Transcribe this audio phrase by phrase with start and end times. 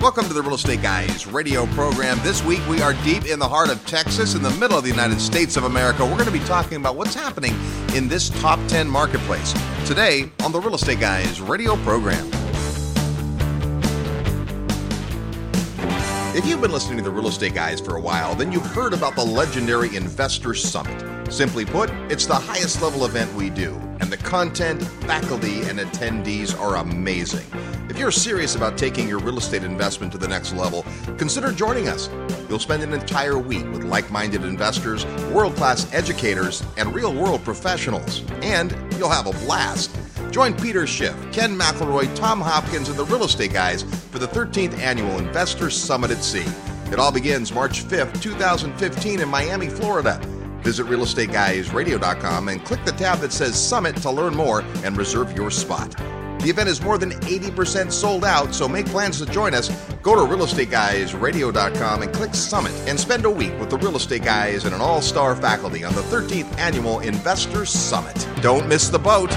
[0.00, 2.18] Welcome to the Real Estate Guys radio program.
[2.22, 4.88] This week we are deep in the heart of Texas, in the middle of the
[4.88, 6.06] United States of America.
[6.06, 7.54] We're going to be talking about what's happening
[7.94, 9.52] in this top 10 marketplace
[9.84, 12.26] today on the Real Estate Guys radio program.
[16.34, 18.94] If you've been listening to the Real Estate Guys for a while, then you've heard
[18.94, 21.19] about the legendary Investor Summit.
[21.30, 26.58] Simply put, it's the highest level event we do, and the content, faculty, and attendees
[26.58, 27.46] are amazing.
[27.88, 30.84] If you're serious about taking your real estate investment to the next level,
[31.18, 32.10] consider joining us.
[32.48, 37.44] You'll spend an entire week with like minded investors, world class educators, and real world
[37.44, 39.96] professionals, and you'll have a blast.
[40.32, 44.76] Join Peter Schiff, Ken McElroy, Tom Hopkins, and the Real Estate Guys for the 13th
[44.78, 46.44] Annual Investor Summit at Sea.
[46.92, 50.20] It all begins March 5th, 2015 in Miami, Florida.
[50.62, 55.50] Visit realestateguysradio.com and click the tab that says Summit to learn more and reserve your
[55.50, 55.94] spot.
[56.40, 59.68] The event is more than 80% sold out, so make plans to join us.
[60.02, 64.64] Go to realestateguysradio.com and click Summit and spend a week with the Real Estate Guys
[64.64, 68.26] and an all star faculty on the 13th Annual Investor Summit.
[68.40, 69.30] Don't miss the boat.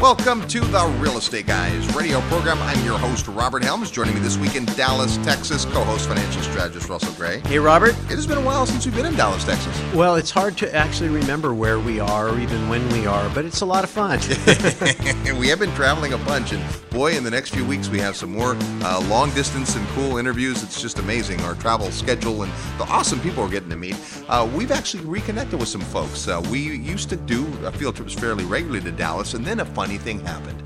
[0.00, 2.56] Welcome to the Real Estate Guys radio program.
[2.62, 3.90] I'm your host, Robert Helms.
[3.90, 7.40] Joining me this week in Dallas, Texas, co host financial strategist Russell Gray.
[7.40, 7.90] Hey, Robert.
[7.90, 9.78] It has been a while since we've been in Dallas, Texas.
[9.92, 13.44] Well, it's hard to actually remember where we are or even when we are, but
[13.44, 14.18] it's a lot of fun.
[15.38, 18.16] we have been traveling a bunch, and boy, in the next few weeks, we have
[18.16, 20.62] some more uh, long distance and cool interviews.
[20.62, 23.96] It's just amazing our travel schedule and the awesome people we're getting to meet.
[24.30, 26.26] Uh, we've actually reconnected with some folks.
[26.26, 29.89] Uh, we used to do field trips fairly regularly to Dallas, and then a funny
[29.98, 30.62] thing happened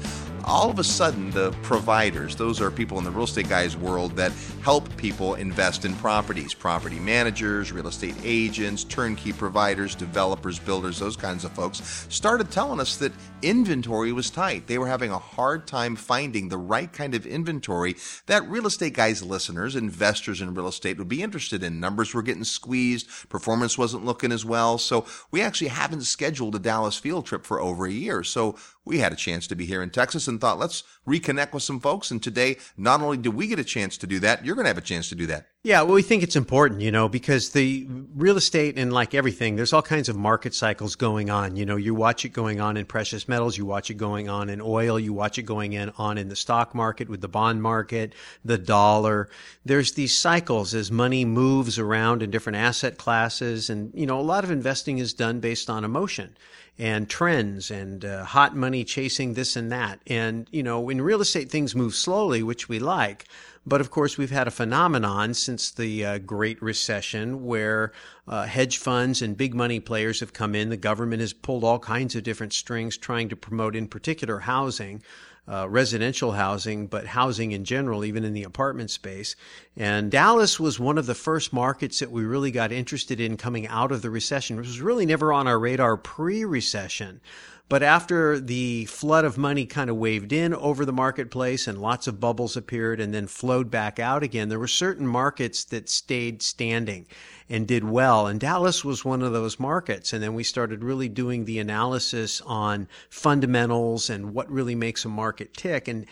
[0.46, 4.16] all of a sudden the providers those are people in the real estate guys world
[4.16, 6.54] that help people invest in properties.
[6.54, 12.80] Property managers real estate agents turnkey providers developers builders those kinds of folks started telling
[12.80, 14.66] us that inventory was tight.
[14.66, 18.94] They were having a hard time finding the right kind of inventory that real estate
[18.94, 21.80] guys listeners investors in real estate would be interested in.
[21.80, 23.08] Numbers were getting squeezed.
[23.28, 24.78] Performance wasn't looking as well.
[24.78, 28.22] So we actually haven't scheduled a dallas field trip for over a year.
[28.22, 31.62] So we had a chance to be here in Texas and thought, let's reconnect with
[31.62, 32.10] some folks.
[32.10, 34.70] And today, not only do we get a chance to do that, you're going to
[34.70, 35.46] have a chance to do that.
[35.62, 39.56] Yeah, well, we think it's important, you know, because the real estate and like everything,
[39.56, 41.56] there's all kinds of market cycles going on.
[41.56, 44.50] You know, you watch it going on in precious metals, you watch it going on
[44.50, 47.62] in oil, you watch it going in on in the stock market with the bond
[47.62, 48.14] market,
[48.44, 49.30] the dollar.
[49.64, 53.70] There's these cycles as money moves around in different asset classes.
[53.70, 56.36] And, you know, a lot of investing is done based on emotion
[56.78, 60.00] and trends and uh, hot money chasing this and that.
[60.06, 63.26] And, you know, in real estate, things move slowly, which we like.
[63.66, 67.92] But of course, we've had a phenomenon since the uh, Great Recession where
[68.28, 70.68] uh, hedge funds and big money players have come in.
[70.68, 75.02] The government has pulled all kinds of different strings trying to promote, in particular, housing.
[75.46, 79.36] Uh, residential housing, but housing in general, even in the apartment space.
[79.76, 83.66] And Dallas was one of the first markets that we really got interested in coming
[83.66, 87.20] out of the recession, which was really never on our radar pre recession.
[87.66, 92.06] But after the flood of money kind of waved in over the marketplace and lots
[92.06, 96.42] of bubbles appeared and then flowed back out again, there were certain markets that stayed
[96.42, 97.06] standing
[97.48, 98.26] and did well.
[98.26, 100.12] And Dallas was one of those markets.
[100.12, 105.08] And then we started really doing the analysis on fundamentals and what really makes a
[105.08, 105.88] market tick.
[105.88, 106.04] And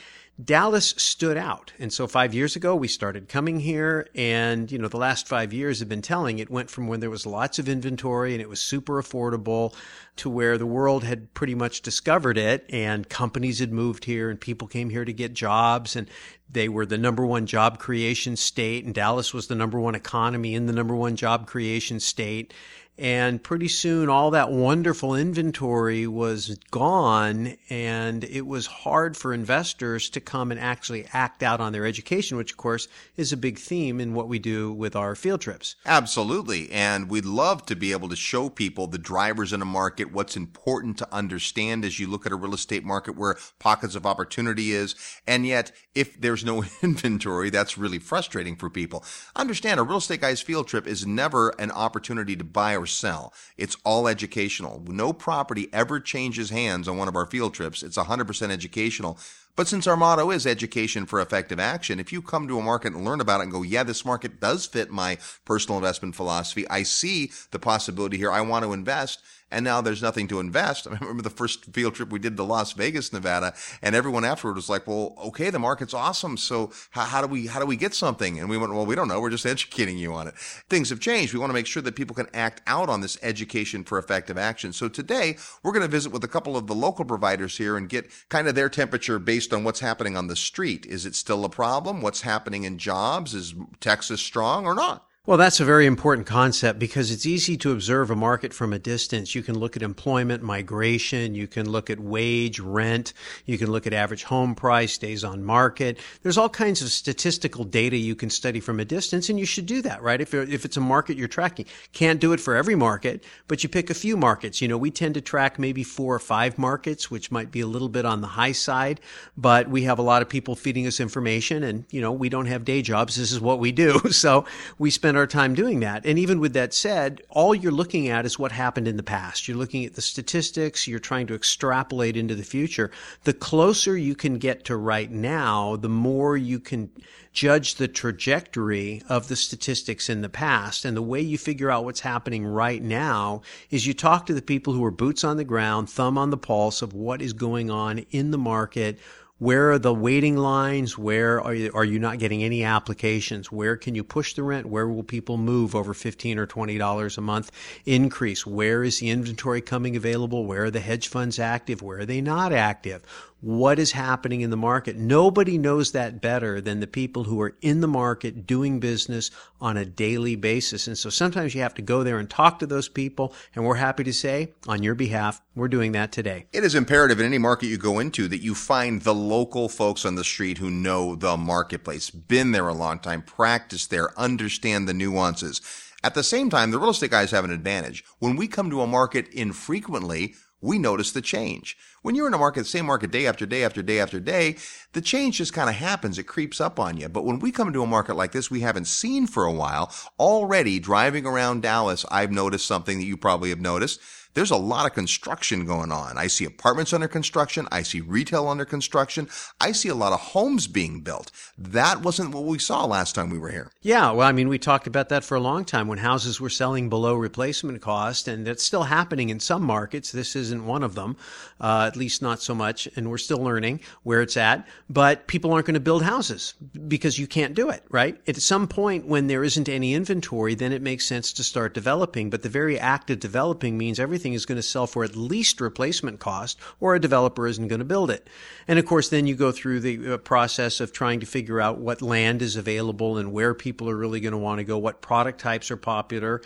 [0.42, 1.72] Dallas stood out.
[1.78, 4.08] And so five years ago, we started coming here.
[4.14, 7.10] And, you know, the last five years have been telling it went from when there
[7.10, 9.74] was lots of inventory and it was super affordable
[10.16, 14.40] to where the world had pretty much discovered it and companies had moved here and
[14.40, 16.08] people came here to get jobs and
[16.50, 20.54] they were the number one job creation state and Dallas was the number one economy
[20.54, 22.52] in the number one job creation state.
[23.02, 30.08] And pretty soon all that wonderful inventory was gone and it was hard for investors
[30.10, 32.86] to come and actually act out on their education, which of course
[33.16, 35.74] is a big theme in what we do with our field trips.
[35.84, 36.70] Absolutely.
[36.70, 40.36] And we'd love to be able to show people the drivers in a market, what's
[40.36, 44.70] important to understand as you look at a real estate market where pockets of opportunity
[44.70, 44.94] is.
[45.26, 49.04] And yet, if there's no inventory, that's really frustrating for people.
[49.34, 53.32] Understand a real estate guy's field trip is never an opportunity to buy or sell.
[53.56, 54.82] It's all educational.
[54.86, 57.82] No property ever changes hands on one of our field trips.
[57.82, 59.18] It's 100% educational.
[59.54, 62.94] But since our motto is education for effective action, if you come to a market
[62.94, 66.66] and learn about it and go, yeah, this market does fit my personal investment philosophy.
[66.68, 68.32] I see the possibility here.
[68.32, 69.20] I want to invest
[69.52, 70.86] and now there's nothing to invest.
[70.90, 74.56] I remember the first field trip we did to Las Vegas, Nevada, and everyone afterward
[74.56, 77.76] was like, "Well, okay, the market's awesome, so how, how, do we how do we
[77.76, 79.20] get something?" And we went, "Well, we don't know.
[79.20, 80.34] We're just educating you on it."
[80.70, 81.34] Things have changed.
[81.34, 84.38] We want to make sure that people can act out on this education for effective
[84.38, 84.72] action.
[84.72, 87.88] So today we're going to visit with a couple of the local providers here and
[87.88, 90.86] get kind of their temperature based based on what's happening on the street.
[90.86, 92.00] Is it still a problem?
[92.00, 93.34] What's happening in jobs?
[93.34, 95.04] Is Texas strong or not?
[95.24, 98.78] Well, that's a very important concept because it's easy to observe a market from a
[98.80, 99.36] distance.
[99.36, 103.12] You can look at employment, migration, you can look at wage, rent,
[103.46, 106.00] you can look at average home price, days on market.
[106.24, 109.66] There's all kinds of statistical data you can study from a distance, and you should
[109.66, 110.20] do that, right?
[110.20, 111.66] If, if it's a market you're tracking.
[111.92, 114.60] Can't do it for every market, but you pick a few markets.
[114.60, 117.68] You know, we tend to track maybe four or five markets, which might be a
[117.68, 119.00] little bit on the high side,
[119.36, 122.46] but we have a lot of people feeding us information, and, you know, we don't
[122.46, 123.14] have day jobs.
[123.14, 124.00] This is what we do.
[124.22, 124.44] So
[124.78, 126.04] we spend our time doing that.
[126.04, 129.48] And even with that said, all you're looking at is what happened in the past.
[129.48, 132.90] You're looking at the statistics, you're trying to extrapolate into the future.
[133.24, 136.90] The closer you can get to right now, the more you can
[137.32, 140.84] judge the trajectory of the statistics in the past.
[140.84, 144.42] And the way you figure out what's happening right now is you talk to the
[144.42, 147.70] people who are boots on the ground, thumb on the pulse of what is going
[147.70, 148.98] on in the market
[149.38, 150.96] where are the waiting lines?
[150.96, 153.50] Where are you, are you not getting any applications?
[153.50, 154.66] Where can you push the rent?
[154.66, 157.50] Where will people move over 15 or $20 a month
[157.84, 158.46] increase?
[158.46, 160.46] Where is the inventory coming available?
[160.46, 161.82] Where are the hedge funds active?
[161.82, 163.02] Where are they not active?
[163.42, 164.96] What is happening in the market.
[164.96, 169.76] Nobody knows that better than the people who are in the market doing business on
[169.76, 170.86] a daily basis.
[170.86, 173.34] And so sometimes you have to go there and talk to those people.
[173.54, 176.46] And we're happy to say on your behalf, we're doing that today.
[176.52, 180.04] It is imperative in any market you go into that you find the local folks
[180.04, 184.88] on the street who know the marketplace, been there a long time, practice there, understand
[184.88, 185.60] the nuances.
[186.04, 188.04] At the same time, the real estate guys have an advantage.
[188.18, 191.76] When we come to a market infrequently, we notice the change.
[192.02, 194.56] When you're in a market, same market day after day after day after day,
[194.92, 196.18] the change just kind of happens.
[196.18, 197.08] It creeps up on you.
[197.08, 199.92] But when we come into a market like this we haven't seen for a while,
[200.18, 204.00] already driving around Dallas, I've noticed something that you probably have noticed
[204.34, 206.16] there's a lot of construction going on.
[206.16, 207.68] I see apartments under construction.
[207.70, 209.28] I see retail under construction.
[209.60, 211.30] I see a lot of homes being built.
[211.58, 213.70] That wasn't what we saw last time we were here.
[213.82, 214.10] Yeah.
[214.12, 216.88] Well, I mean, we talked about that for a long time when houses were selling
[216.88, 220.12] below replacement cost, and that's still happening in some markets.
[220.12, 221.16] This isn't one of them,
[221.60, 222.88] uh, at least not so much.
[222.96, 224.66] And we're still learning where it's at.
[224.88, 226.54] But people aren't going to build houses
[226.88, 228.18] because you can't do it, right?
[228.26, 232.30] At some point when there isn't any inventory, then it makes sense to start developing.
[232.30, 235.60] But the very act of developing means everything is going to sell for at least
[235.60, 238.28] replacement cost or a developer isn't going to build it.
[238.68, 241.78] And of course, then you go through the uh, process of trying to figure out
[241.78, 245.02] what land is available and where people are really going to want to go, what
[245.02, 246.40] product types are popular.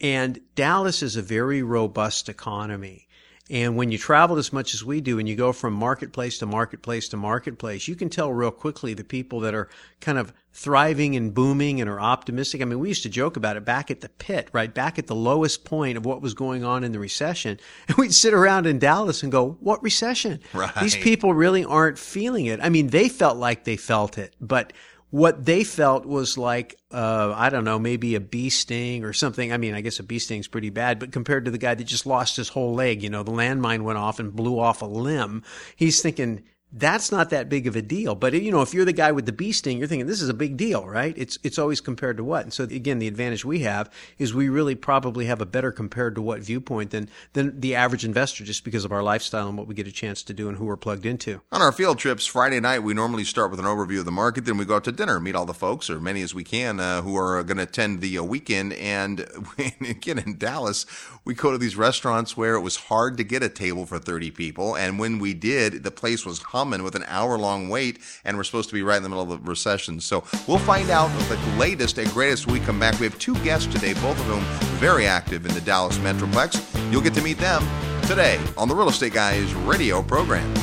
[0.00, 3.08] And Dallas is a very robust economy.
[3.50, 6.46] And when you travel as much as we do and you go from marketplace to
[6.46, 9.68] marketplace to marketplace, you can tell real quickly the people that are
[10.00, 12.60] kind of thriving and booming and are optimistic.
[12.60, 14.72] I mean, we used to joke about it back at the pit, right?
[14.72, 17.58] Back at the lowest point of what was going on in the recession.
[17.88, 20.40] And we'd sit around in Dallas and go, what recession?
[20.52, 20.74] Right.
[20.80, 22.60] These people really aren't feeling it.
[22.62, 24.72] I mean, they felt like they felt it, but
[25.10, 29.52] what they felt was like uh, I don't know, maybe a bee sting or something.
[29.52, 31.84] I mean, I guess a bee sting's pretty bad, but compared to the guy that
[31.84, 34.86] just lost his whole leg, you know, the landmine went off and blew off a
[34.86, 35.42] limb,
[35.76, 38.14] he's thinking, that's not that big of a deal.
[38.14, 40.28] But you know, if you're the guy with the bee sting, you're thinking this is
[40.28, 41.14] a big deal, right?
[41.18, 42.44] It's it's always compared to what.
[42.44, 46.14] And so again, the advantage we have is we really probably have a better compared
[46.14, 49.66] to what viewpoint than than the average investor, just because of our lifestyle and what
[49.66, 51.42] we get a chance to do and who we're plugged into.
[51.52, 54.46] On our field trips, Friday night we normally start with an overview of the market,
[54.46, 56.80] then we go out to dinner, meet all the folks or many as we can
[56.80, 58.72] uh, who are going to attend the uh, weekend.
[58.74, 59.26] And
[59.82, 60.86] again in Dallas,
[61.24, 64.30] we go to these restaurants where it was hard to get a table for 30
[64.30, 67.98] people, and when we did, the place was hot humming with an hour long wait,
[68.24, 69.98] and we're supposed to be right in the middle of the recession.
[69.98, 73.00] So we'll find out the latest and greatest when we come back.
[73.00, 74.44] We have two guests today, both of whom
[74.78, 76.62] very active in the Dallas Metroplex.
[76.92, 77.66] You'll get to meet them
[78.06, 80.54] today on the Real Estate Guys radio program.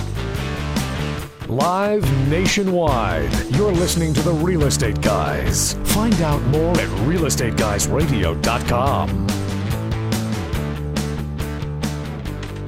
[1.50, 5.74] Live nationwide, you're listening to the Real Estate Guys.
[5.84, 9.28] Find out more at realestateguysradio.com.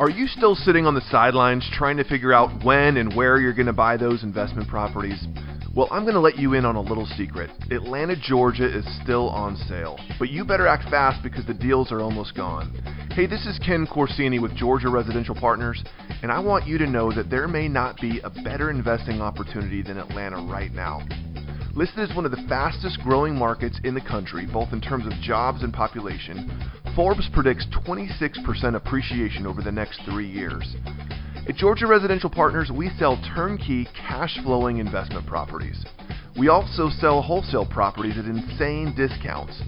[0.00, 3.52] Are you still sitting on the sidelines trying to figure out when and where you're
[3.52, 5.26] going to buy those investment properties?
[5.76, 7.50] Well, I'm going to let you in on a little secret.
[7.70, 12.00] Atlanta, Georgia is still on sale, but you better act fast because the deals are
[12.00, 12.72] almost gone.
[13.14, 15.84] Hey, this is Ken Corsini with Georgia Residential Partners,
[16.22, 19.82] and I want you to know that there may not be a better investing opportunity
[19.82, 21.06] than Atlanta right now.
[21.74, 25.12] Listed as one of the fastest growing markets in the country, both in terms of
[25.20, 26.50] jobs and population,
[26.96, 30.74] Forbes predicts 26% appreciation over the next three years.
[31.48, 35.84] At Georgia Residential Partners, we sell turnkey, cash flowing investment properties.
[36.38, 39.60] We also sell wholesale properties at insane discounts.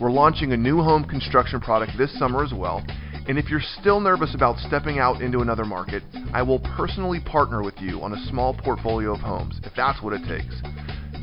[0.00, 2.84] We're launching a new home construction product this summer as well.
[3.28, 7.62] And if you're still nervous about stepping out into another market, I will personally partner
[7.62, 10.60] with you on a small portfolio of homes, if that's what it takes.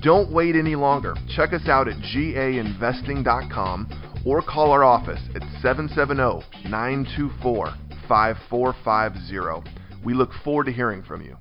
[0.02, 1.16] Don't wait any longer.
[1.36, 7.74] Check us out at gainvesting.com or call our office at 770 924
[8.08, 9.72] 5450.
[10.04, 11.38] We look forward to hearing from you.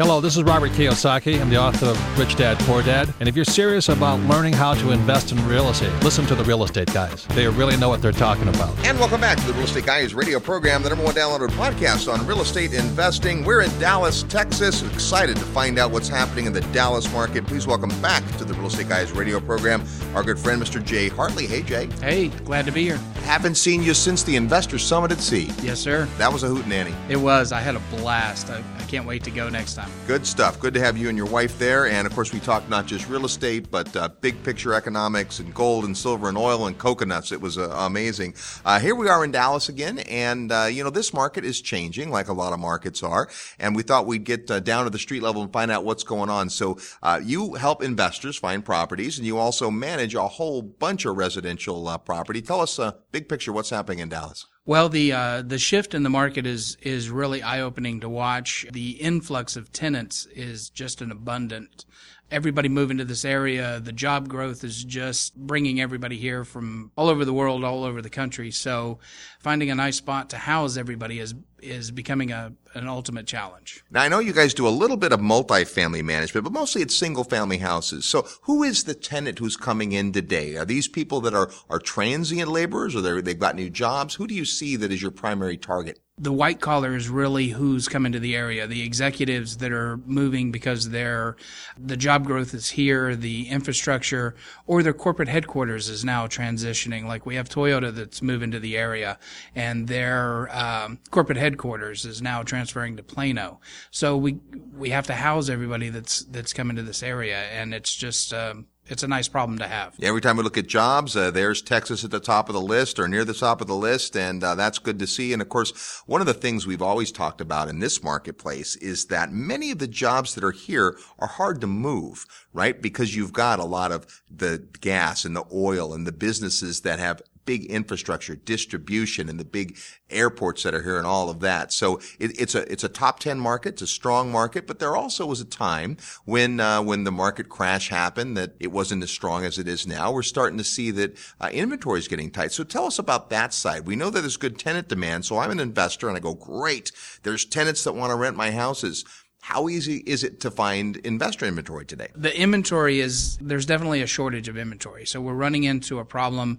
[0.00, 1.38] Hello, this is Robert Kiyosaki.
[1.38, 3.12] I'm the author of Rich Dad Poor Dad.
[3.20, 6.42] And if you're serious about learning how to invest in real estate, listen to the
[6.44, 7.26] real estate guys.
[7.34, 8.74] They really know what they're talking about.
[8.86, 12.10] And welcome back to the Real Estate Guys radio program, the number one downloaded podcast
[12.10, 13.44] on real estate investing.
[13.44, 14.82] We're in Dallas, Texas.
[14.90, 17.46] Excited to find out what's happening in the Dallas market.
[17.46, 20.82] Please welcome back to the Real Estate Guys radio program our good friend, Mr.
[20.82, 21.46] Jay Hartley.
[21.46, 21.88] Hey, Jay.
[22.00, 22.96] Hey, glad to be here.
[23.24, 25.50] Haven't seen you since the Investor Summit at Sea.
[25.62, 26.08] Yes, sir.
[26.18, 26.94] That was a hootenanny.
[27.08, 27.52] It was.
[27.52, 28.50] I had a blast.
[28.50, 29.89] I, I can't wait to go next time.
[30.10, 30.58] Good stuff.
[30.58, 31.86] Good to have you and your wife there.
[31.86, 35.54] And of course, we talked not just real estate, but uh, big picture economics and
[35.54, 37.30] gold and silver and oil and coconuts.
[37.30, 38.34] It was uh, amazing.
[38.64, 40.00] Uh, here we are in Dallas again.
[40.00, 43.28] And, uh, you know, this market is changing like a lot of markets are.
[43.60, 46.02] And we thought we'd get uh, down to the street level and find out what's
[46.02, 46.50] going on.
[46.50, 51.18] So uh, you help investors find properties and you also manage a whole bunch of
[51.18, 52.42] residential property.
[52.42, 54.46] Tell us, a big picture, what's happening in Dallas.
[54.70, 58.64] Well, the uh, the shift in the market is is really eye opening to watch.
[58.70, 61.84] The influx of tenants is just an abundant
[62.30, 63.80] everybody moving to this area.
[63.80, 68.00] The job growth is just bringing everybody here from all over the world, all over
[68.00, 68.50] the country.
[68.50, 68.98] So
[69.40, 73.84] finding a nice spot to house everybody is is becoming a an ultimate challenge.
[73.90, 76.96] Now I know you guys do a little bit of multifamily management, but mostly it's
[76.96, 78.04] single family houses.
[78.04, 80.56] So who is the tenant who's coming in today?
[80.56, 84.14] Are these people that are are transient laborers or they've got new jobs?
[84.14, 86.00] Who do you see that is your primary target?
[86.20, 88.66] The white collar is really who's coming to the area.
[88.66, 91.36] The executives that are moving because their
[91.78, 94.34] the job growth is here, the infrastructure
[94.66, 97.06] or their corporate headquarters is now transitioning.
[97.06, 99.18] Like we have Toyota that's moving to the area,
[99.54, 103.58] and their um, corporate headquarters is now transferring to Plano.
[103.90, 104.38] So we
[104.76, 108.34] we have to house everybody that's that's coming to this area, and it's just.
[108.34, 109.94] Um, it's a nice problem to have.
[109.98, 112.60] Yeah, every time we look at jobs, uh, there's Texas at the top of the
[112.60, 115.32] list or near the top of the list, and uh, that's good to see.
[115.32, 119.06] And of course, one of the things we've always talked about in this marketplace is
[119.06, 122.82] that many of the jobs that are here are hard to move, right?
[122.82, 126.98] Because you've got a lot of the gas and the oil and the businesses that
[126.98, 129.76] have big infrastructure, distribution, and the big
[130.08, 131.72] airports that are here and all of that.
[131.72, 134.94] So it, it's a it's a top ten market, it's a strong market, but there
[134.94, 139.10] also was a time when uh, when the market crash happened that it wasn't as
[139.10, 140.12] strong as it is now.
[140.12, 142.52] We're starting to see that uh, inventory is getting tight.
[142.52, 143.84] So tell us about that side.
[143.84, 145.24] We know that there's good tenant demand.
[145.24, 146.92] So I'm an investor and I go, great.
[147.24, 149.04] There's tenants that want to rent my houses.
[149.42, 152.08] How easy is it to find investor inventory today?
[152.14, 155.06] The inventory is, there's definitely a shortage of inventory.
[155.06, 156.58] So we're running into a problem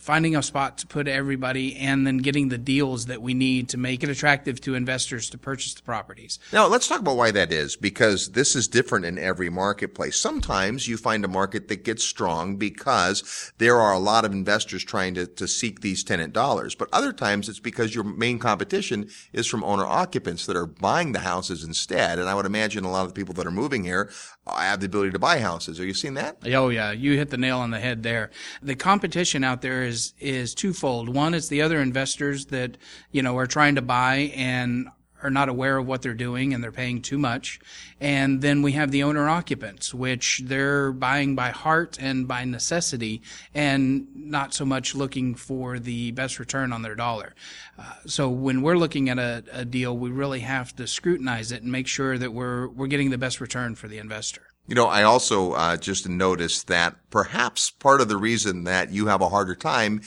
[0.00, 3.78] finding a spot to put everybody and then getting the deals that we need to
[3.78, 6.38] make it attractive to investors to purchase the properties.
[6.52, 10.20] Now, let's talk about why that is because this is different in every marketplace.
[10.20, 14.84] Sometimes you find a market that gets strong because there are a lot of investors
[14.84, 16.74] trying to, to seek these tenant dollars.
[16.74, 21.12] But other times it's because your main competition is from owner occupants that are buying
[21.12, 22.18] the houses instead.
[22.18, 24.10] And I would imagine a lot of the people that are moving here
[24.46, 25.80] uh, have the ability to buy houses.
[25.80, 26.38] Are you seeing that?
[26.46, 28.30] Oh yeah, you hit the nail on the head there.
[28.62, 31.08] The competition out there is is twofold.
[31.08, 32.76] One is the other investors that
[33.12, 34.88] you know are trying to buy and
[35.22, 37.58] are not aware of what they're doing and they're paying too much.
[38.00, 43.22] And then we have the owner occupants, which they're buying by heart and by necessity
[43.54, 47.34] and not so much looking for the best return on their dollar.
[47.78, 51.62] Uh, so when we're looking at a, a deal, we really have to scrutinize it
[51.62, 54.45] and make sure that we're, we're getting the best return for the investor.
[54.66, 59.06] You know, I also uh, just noticed that perhaps part of the reason that you
[59.06, 60.00] have a harder time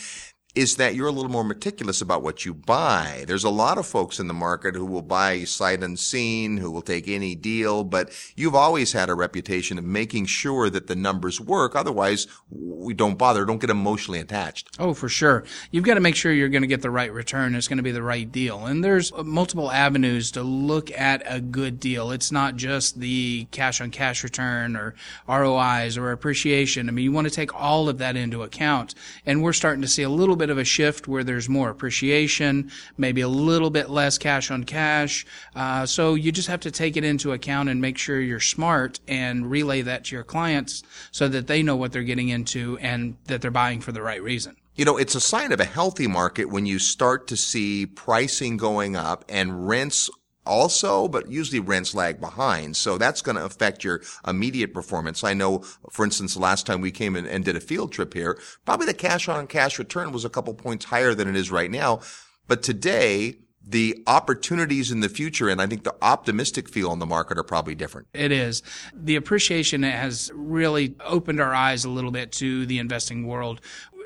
[0.55, 3.23] is that you're a little more meticulous about what you buy.
[3.27, 6.81] There's a lot of folks in the market who will buy sight unseen, who will
[6.81, 11.39] take any deal, but you've always had a reputation of making sure that the numbers
[11.39, 11.75] work.
[11.75, 14.69] Otherwise, we don't bother, don't get emotionally attached.
[14.79, 15.43] Oh, for sure.
[15.69, 17.53] You've got to make sure you're going to get the right return.
[17.53, 18.65] It's going to be the right deal.
[18.65, 22.09] And there's uh, multiple avenues to look at a good deal.
[22.09, 24.95] It's not just the cash on cash return or
[25.27, 26.89] ROIs or appreciation.
[26.89, 28.95] I mean, you want to take all of that into account.
[29.27, 32.71] And we're starting to see a little bit of a shift where there's more appreciation,
[32.97, 35.25] maybe a little bit less cash on cash.
[35.55, 38.99] Uh, so you just have to take it into account and make sure you're smart
[39.07, 40.81] and relay that to your clients
[41.11, 44.23] so that they know what they're getting into and that they're buying for the right
[44.23, 44.55] reason.
[44.75, 48.55] You know, it's a sign of a healthy market when you start to see pricing
[48.55, 50.09] going up and rents
[50.49, 52.75] also, but usually rents lag behind.
[52.75, 55.23] So that's going to affect your immediate performance.
[55.23, 55.59] I know,
[55.91, 58.87] for instance, the last time we came in and did a field trip here, probably
[58.87, 62.01] the cash on cash return was a couple points higher than it is right now.
[62.47, 63.35] But today,
[63.69, 67.43] the opportunities in the future and I think the optimistic feel in the market are
[67.43, 68.07] probably different.
[68.13, 68.63] It is.
[68.93, 73.61] The appreciation has really opened our eyes a little bit to the investing world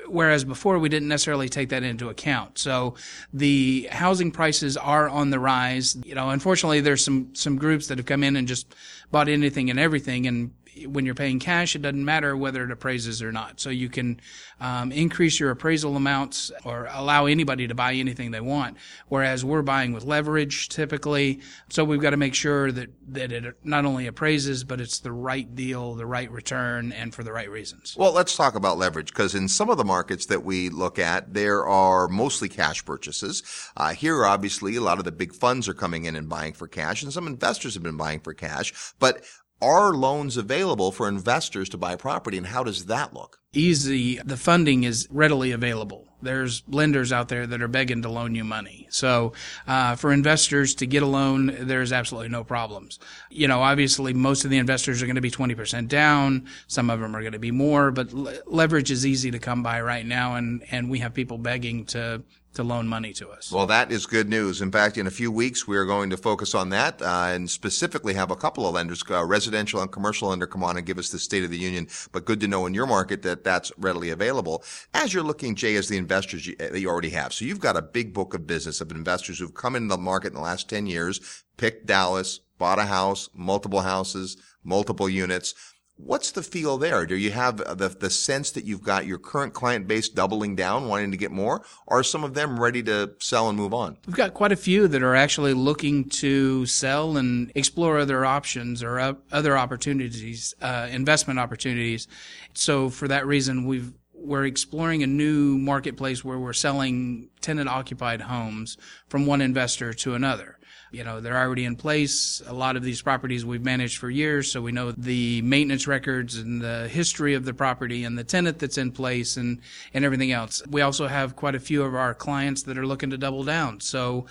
[0.08, 2.58] whereas before we didn't necessarily take that into account.
[2.58, 2.94] So
[3.32, 5.96] the housing prices are on the rise.
[6.04, 8.74] You know, unfortunately, there's some some groups that have come in and just
[9.10, 10.52] bought anything and everything, and
[10.86, 13.60] when you're paying cash, it doesn't matter whether it appraises or not.
[13.60, 14.20] So you can
[14.60, 18.76] um, increase your appraisal amounts or allow anybody to buy anything they want.
[19.08, 21.40] Whereas we're buying with leverage typically.
[21.68, 25.12] So we've got to make sure that, that it not only appraises, but it's the
[25.12, 27.96] right deal, the right return, and for the right reasons.
[27.96, 31.34] Well, let's talk about leverage because in some of the markets that we look at,
[31.34, 33.42] there are mostly cash purchases.
[33.76, 36.66] Uh, here, obviously, a lot of the big funds are coming in and buying for
[36.66, 38.94] cash, and some investors have been buying for cash.
[38.98, 39.24] But
[39.62, 43.38] are loans available for investors to buy property and how does that look?
[43.52, 44.18] Easy.
[44.18, 46.08] The funding is readily available.
[46.20, 48.88] There's lenders out there that are begging to loan you money.
[48.90, 49.32] So,
[49.68, 52.98] uh, for investors to get a loan, there's absolutely no problems.
[53.30, 56.46] You know, obviously most of the investors are going to be 20% down.
[56.66, 58.12] Some of them are going to be more, but
[58.46, 60.34] leverage is easy to come by right now.
[60.34, 62.22] And, and we have people begging to,
[62.54, 63.52] to loan money to us.
[63.52, 64.62] Well, that is good news.
[64.62, 67.50] In fact, in a few weeks, we are going to focus on that uh, and
[67.50, 70.98] specifically have a couple of lenders, uh, residential and commercial lender, come on and give
[70.98, 71.88] us the State of the Union.
[72.12, 74.64] But good to know in your market that that's readily available.
[74.94, 77.32] As you're looking, Jay, as the investors you, that you already have.
[77.32, 80.28] So you've got a big book of business of investors who've come into the market
[80.28, 85.54] in the last 10 years, picked Dallas, bought a house, multiple houses, multiple units.
[85.96, 87.06] What's the feel there?
[87.06, 90.88] Do you have the, the sense that you've got your current client base doubling down,
[90.88, 91.64] wanting to get more?
[91.86, 93.98] Or are some of them ready to sell and move on?
[94.06, 98.82] We've got quite a few that are actually looking to sell and explore other options
[98.82, 102.08] or other opportunities, uh, investment opportunities.
[102.54, 108.22] So for that reason, we've we're exploring a new marketplace where we're selling tenant occupied
[108.22, 110.58] homes from one investor to another
[110.94, 112.40] you know, they're already in place.
[112.46, 116.36] A lot of these properties we've managed for years, so we know the maintenance records
[116.36, 119.60] and the history of the property and the tenant that's in place and,
[119.92, 120.62] and everything else.
[120.68, 123.80] We also have quite a few of our clients that are looking to double down.
[123.80, 124.26] So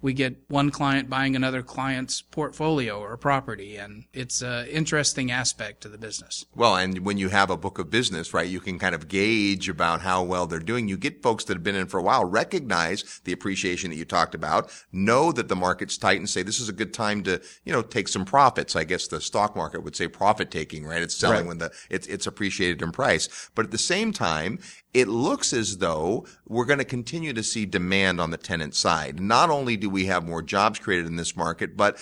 [0.00, 5.80] we get one client buying another client's portfolio or property and it's an interesting aspect
[5.82, 6.44] to the business.
[6.54, 9.68] Well and when you have a book of business right you can kind of gauge
[9.68, 10.88] about how well they're doing.
[10.88, 14.04] You get folks that have been in for a while recognize the appreciation that you
[14.04, 17.40] talked about know that the market's tight and say this is a good time to
[17.64, 18.76] you know take some profits.
[18.76, 21.02] I guess the stock market would say profit taking right?
[21.02, 21.46] It's selling right.
[21.46, 23.50] when the it's, it's appreciated in price.
[23.54, 24.58] But at the same time
[24.94, 29.20] it looks as though we're going to continue to see demand on the tenant side.
[29.20, 31.98] Not only do we have more jobs created in this market, but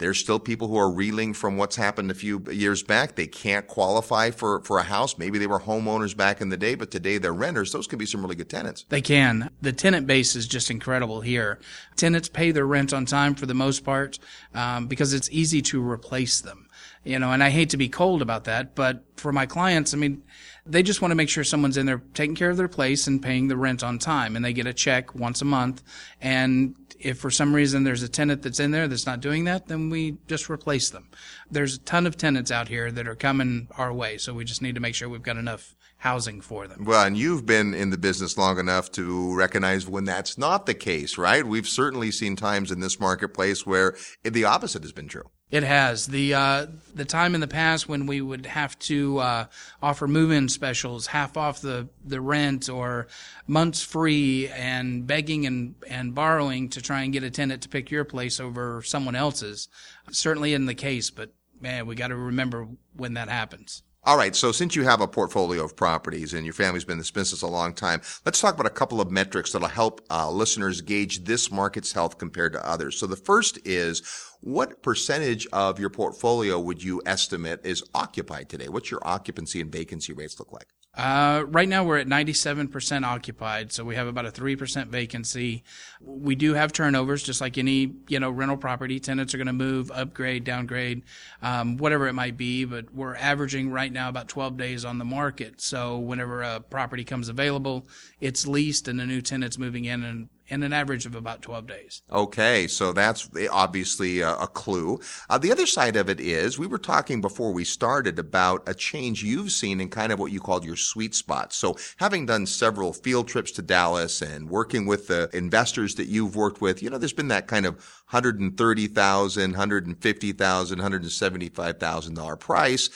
[0.00, 3.16] there's still people who are reeling from what's happened a few years back.
[3.16, 5.18] They can't qualify for, for a house.
[5.18, 7.70] Maybe they were homeowners back in the day, but today they're renters.
[7.72, 8.86] Those can be some really good tenants.
[8.88, 9.50] They can.
[9.60, 11.60] The tenant base is just incredible here.
[11.96, 14.18] Tenants pay their rent on time for the most part
[14.54, 16.68] um, because it's easy to replace them.
[17.04, 19.98] You know, and I hate to be cold about that, but for my clients, I
[19.98, 20.22] mean,
[20.66, 23.22] they just want to make sure someone's in there taking care of their place and
[23.22, 25.82] paying the rent on time and they get a check once a month
[26.20, 29.66] and if for some reason there's a tenant that's in there that's not doing that
[29.66, 31.08] then we just replace them
[31.50, 34.62] there's a ton of tenants out here that are coming our way so we just
[34.62, 36.84] need to make sure we've got enough housing for them.
[36.84, 40.72] Well, and you've been in the business long enough to recognize when that's not the
[40.72, 41.46] case, right?
[41.46, 43.94] We've certainly seen times in this marketplace where
[44.24, 45.30] the opposite has been true.
[45.50, 49.46] It has the uh, the time in the past when we would have to uh,
[49.82, 53.08] offer move-in specials, half off the, the rent, or
[53.48, 57.90] months free, and begging and and borrowing to try and get a tenant to pick
[57.90, 59.68] your place over someone else's.
[60.12, 63.82] Certainly in the case, but man, we got to remember when that happens.
[64.04, 64.34] All right.
[64.34, 67.42] So since you have a portfolio of properties and your family's been in this business
[67.42, 71.24] a long time, let's talk about a couple of metrics that'll help uh, listeners gauge
[71.24, 72.98] this market's health compared to others.
[72.98, 74.00] So the first is
[74.40, 78.68] what percentage of your portfolio would you estimate is occupied today?
[78.68, 80.66] What's your occupancy and vacancy rates look like?
[80.96, 85.62] Uh, right now we're at 97% occupied, so we have about a 3% vacancy.
[86.00, 88.98] We do have turnovers, just like any, you know, rental property.
[88.98, 91.04] Tenants are going to move, upgrade, downgrade,
[91.42, 95.04] um, whatever it might be, but we're averaging right now about 12 days on the
[95.04, 95.60] market.
[95.60, 97.86] So whenever a property comes available,
[98.20, 101.66] it's leased and a new tenant's moving in and in an average of about 12
[101.66, 102.02] days.
[102.10, 105.00] Okay, so that's obviously a, a clue.
[105.28, 108.74] Uh, the other side of it is we were talking before we started about a
[108.74, 111.52] change you've seen in kind of what you called your sweet spot.
[111.52, 116.36] So having done several field trips to Dallas and working with the investors that you've
[116.36, 117.74] worked with, you know, there's been that kind of
[118.10, 122.90] 130,000, 150,000, 175,000 dollar price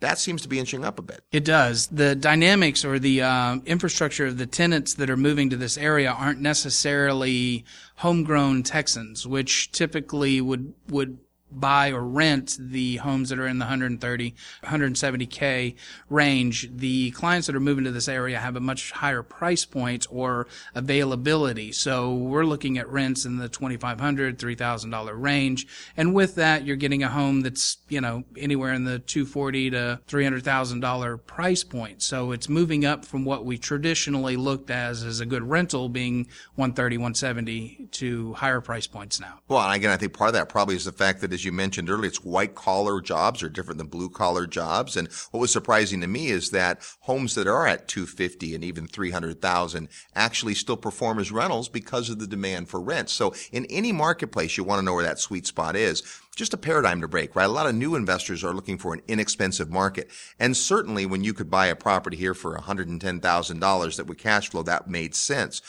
[0.00, 1.22] that seems to be inching up a bit.
[1.32, 1.86] It does.
[1.86, 6.10] The dynamics or the uh, infrastructure of the tenants that are moving to this area
[6.10, 7.64] aren't necessarily
[7.96, 11.18] homegrown Texans, which typically would would
[11.58, 15.74] buy or rent the homes that are in the 130, 170k
[16.08, 20.06] range, the clients that are moving to this area have a much higher price point
[20.10, 21.72] or availability.
[21.72, 25.66] So we're looking at rents in the 2500 $3,000 range.
[25.96, 30.00] And with that, you're getting a home that's, you know, anywhere in the 240 to
[30.08, 32.02] $300,000 price point.
[32.02, 36.26] So it's moving up from what we traditionally looked as as a good rental being
[36.54, 39.40] 130, 170 to higher price points now.
[39.48, 41.90] Well, again, I think part of that probably is the fact that as you mentioned
[41.90, 44.96] earlier, it's white collar jobs are different than blue collar jobs.
[44.96, 48.86] And what was surprising to me is that homes that are at 250 and even
[48.86, 53.10] 300,000 actually still perform as rentals because of the demand for rent.
[53.10, 56.02] So in any marketplace, you want to know where that sweet spot is
[56.36, 57.46] just a paradigm to break, right?
[57.46, 60.10] A lot of new investors are looking for an inexpensive market.
[60.38, 64.62] And certainly when you could buy a property here for $110,000 that would cash flow,
[64.62, 65.62] that made sense.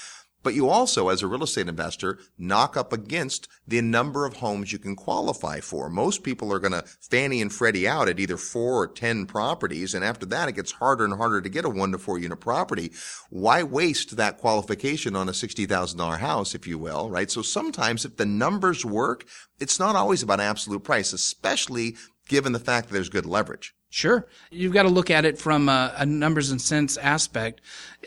[0.43, 4.71] But you also, as a real estate investor, knock up against the number of homes
[4.71, 5.89] you can qualify for.
[5.89, 9.93] Most people are going to Fannie and Freddie out at either four or 10 properties.
[9.93, 12.39] And after that, it gets harder and harder to get a one to four unit
[12.39, 12.91] property.
[13.29, 17.29] Why waste that qualification on a $60,000 house, if you will, right?
[17.29, 19.25] So sometimes if the numbers work,
[19.59, 21.97] it's not always about absolute price, especially
[22.27, 23.73] given the fact that there's good leverage.
[23.89, 24.27] Sure.
[24.51, 27.61] You've got to look at it from a, a, numbers and cents aspect.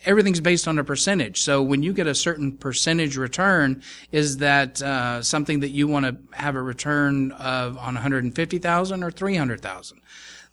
[0.05, 1.41] Everything's based on a percentage.
[1.41, 6.05] So when you get a certain percentage return, is that uh, something that you want
[6.05, 10.01] to have a return of on 150,000 or 300,000?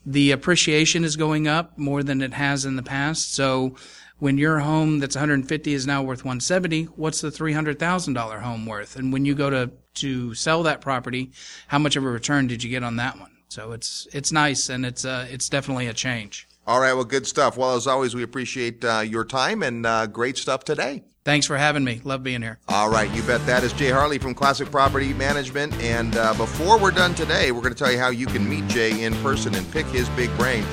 [0.05, 3.33] The appreciation is going up more than it has in the past.
[3.33, 3.75] So
[4.19, 8.95] when your home that's 150 is now worth 170, what's the $300,000 home worth?
[8.95, 11.31] And when you go to to sell that property,
[11.67, 13.36] how much of a return did you get on that one?
[13.57, 16.47] So it's it's nice and it's uh, it's definitely a change.
[16.67, 17.57] All right, well, good stuff.
[17.57, 21.03] Well, as always, we appreciate uh, your time and uh, great stuff today.
[21.25, 21.99] Thanks for having me.
[22.03, 22.59] Love being here.
[22.67, 23.43] All right, you bet.
[23.47, 25.73] That is Jay Hartley from Classic Property Management.
[25.81, 28.67] And uh, before we're done today, we're going to tell you how you can meet
[28.67, 30.63] Jay in person and pick his big brain.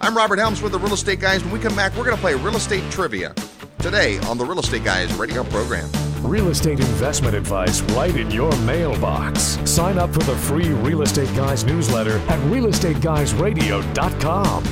[0.00, 1.44] I'm Robert Helms with the Real Estate Guys.
[1.44, 3.32] When we come back, we're going to play real estate trivia
[3.78, 5.88] today on the Real Estate Guys radio program.
[6.24, 9.58] Real estate investment advice right in your mailbox.
[9.70, 14.64] Sign up for the free Real Estate Guys newsletter at realestateguysradio.com.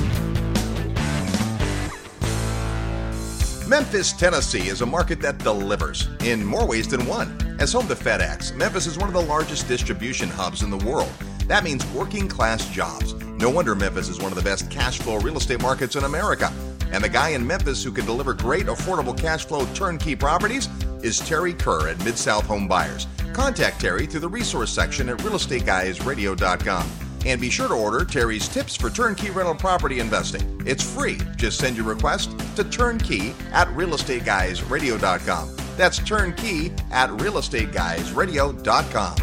[3.69, 7.37] Memphis, Tennessee is a market that delivers in more ways than one.
[7.59, 11.13] As home to FedEx, Memphis is one of the largest distribution hubs in the world.
[11.45, 13.13] That means working class jobs.
[13.13, 16.51] No wonder Memphis is one of the best cash flow real estate markets in America.
[16.93, 20.69] And the guy in Memphis who can deliver great, affordable cash flow turnkey properties
[21.01, 23.07] is Terry Kerr at Mid South Home Buyers.
[23.33, 26.87] Contact Terry through the resource section at realestateguysradio.com.
[27.25, 30.61] And be sure to order Terry's tips for turnkey rental property investing.
[30.65, 31.17] It's free.
[31.35, 35.55] Just send your request to turnkey at realestateguysradio.com.
[35.75, 39.15] That's turnkey at realestateguysradio.com.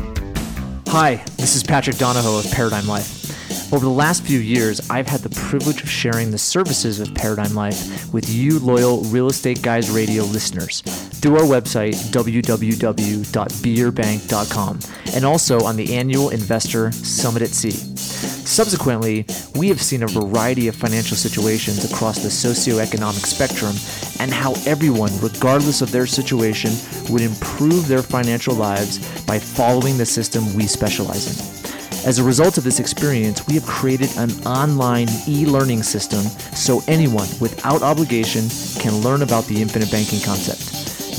[0.88, 3.19] Hi, this is Patrick Donohoe of Paradigm Life.
[3.72, 7.54] Over the last few years, I've had the privilege of sharing the services of Paradigm
[7.54, 14.80] Life with you, loyal Real Estate Guys Radio listeners, through our website, www.beyourbank.com,
[15.14, 17.70] and also on the annual Investor Summit at Sea.
[17.70, 23.76] Subsequently, we have seen a variety of financial situations across the socioeconomic spectrum
[24.18, 26.72] and how everyone, regardless of their situation,
[27.08, 31.59] would improve their financial lives by following the system we specialize in.
[32.04, 36.22] As a result of this experience, we have created an online e learning system
[36.56, 38.48] so anyone without obligation
[38.80, 40.60] can learn about the infinite banking concept.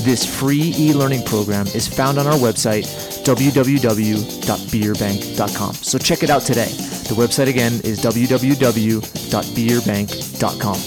[0.04, 2.82] This free e learning program is found on our website,
[3.24, 5.74] www.beyourbank.com.
[5.74, 6.72] So check it out today.
[7.08, 10.78] The website again is www.beyourbank.com.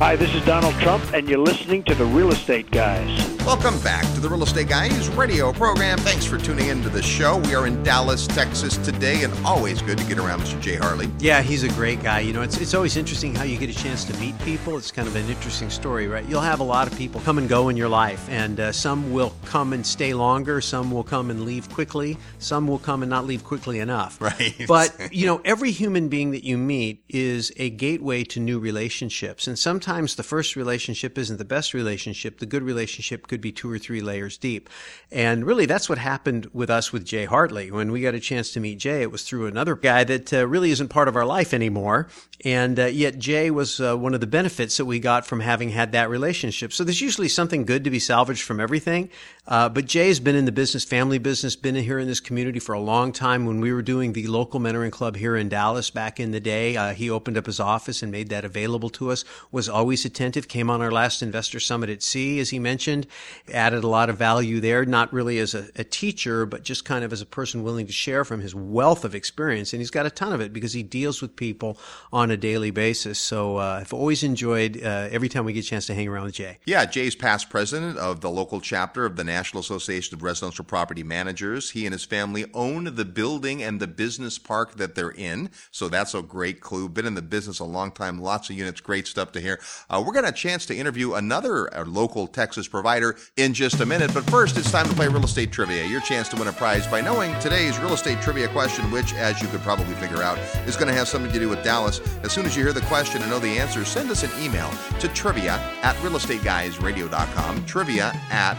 [0.00, 3.33] Hi, this is Donald Trump, and you're listening to The Real Estate Guys.
[3.44, 5.98] Welcome back to the Real Estate Guys radio program.
[5.98, 7.36] Thanks for tuning into the show.
[7.36, 10.58] We are in Dallas, Texas today, and always good to get around Mr.
[10.62, 11.10] Jay Hartley.
[11.18, 12.20] Yeah, he's a great guy.
[12.20, 14.78] You know, it's, it's always interesting how you get a chance to meet people.
[14.78, 16.24] It's kind of an interesting story, right?
[16.24, 19.12] You'll have a lot of people come and go in your life, and uh, some
[19.12, 23.10] will come and stay longer, some will come and leave quickly, some will come and
[23.10, 24.18] not leave quickly enough.
[24.22, 24.64] Right.
[24.66, 29.46] But, you know, every human being that you meet is a gateway to new relationships.
[29.46, 32.38] And sometimes the first relationship isn't the best relationship.
[32.38, 34.70] The good relationship could be two or three layers deep.
[35.10, 37.72] And really, that's what happened with us with Jay Hartley.
[37.72, 40.46] When we got a chance to meet Jay, it was through another guy that uh,
[40.46, 42.06] really isn't part of our life anymore.
[42.44, 45.70] And uh, yet, Jay was uh, one of the benefits that we got from having
[45.70, 46.72] had that relationship.
[46.72, 49.10] So there's usually something good to be salvaged from everything.
[49.46, 52.72] Uh, but Jay's been in the business, family business, been here in this community for
[52.72, 53.44] a long time.
[53.44, 56.76] When we were doing the local mentoring club here in Dallas back in the day,
[56.76, 59.22] uh, he opened up his office and made that available to us.
[59.52, 60.48] Was always attentive.
[60.48, 63.06] Came on our last investor summit at sea, as he mentioned.
[63.52, 67.04] Added a lot of value there, not really as a, a teacher, but just kind
[67.04, 69.74] of as a person willing to share from his wealth of experience.
[69.74, 71.78] And he's got a ton of it because he deals with people
[72.12, 73.18] on a daily basis.
[73.18, 76.24] So uh, I've always enjoyed uh, every time we get a chance to hang around
[76.24, 76.60] with Jay.
[76.64, 81.02] Yeah, Jay's past president of the local chapter of the National Association of Residential Property
[81.02, 81.70] Managers.
[81.70, 85.50] He and his family own the building and the business park that they're in.
[85.72, 86.88] So that's a great clue.
[86.88, 89.60] Been in the business a long time, lots of units, great stuff to hear.
[89.90, 93.52] Uh, we're going to have a chance to interview another uh, local Texas provider in
[93.54, 94.14] just a minute.
[94.14, 95.84] But first, it's time to play real estate trivia.
[95.84, 99.42] Your chance to win a prize by knowing today's real estate trivia question, which, as
[99.42, 102.00] you could probably figure out, is going to have something to do with Dallas.
[102.22, 104.70] As soon as you hear the question and know the answer, send us an email
[105.00, 107.66] to trivia at realestateguysradio.com.
[107.66, 108.56] Trivia at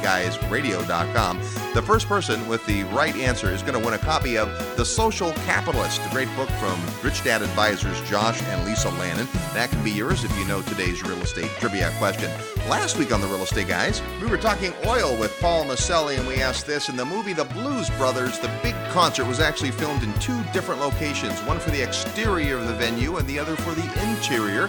[0.00, 1.38] realestateguysradio.com.
[1.74, 4.84] The first person with the right answer is going to win a copy of The
[4.84, 9.28] Social Capitalist, a great book from Rich Dad Advisors Josh and Lisa Lannon.
[9.54, 12.30] That can be yours if you know today's real estate trivia question.
[12.68, 16.26] Last week on The Real Estate Guys, we were talking oil with Paul Maselli, and
[16.26, 20.02] we asked this in the movie The Blues Brothers, the big concert was actually filmed
[20.02, 23.74] in two different locations one for the exterior of the venue and the other for
[23.74, 24.68] the interior.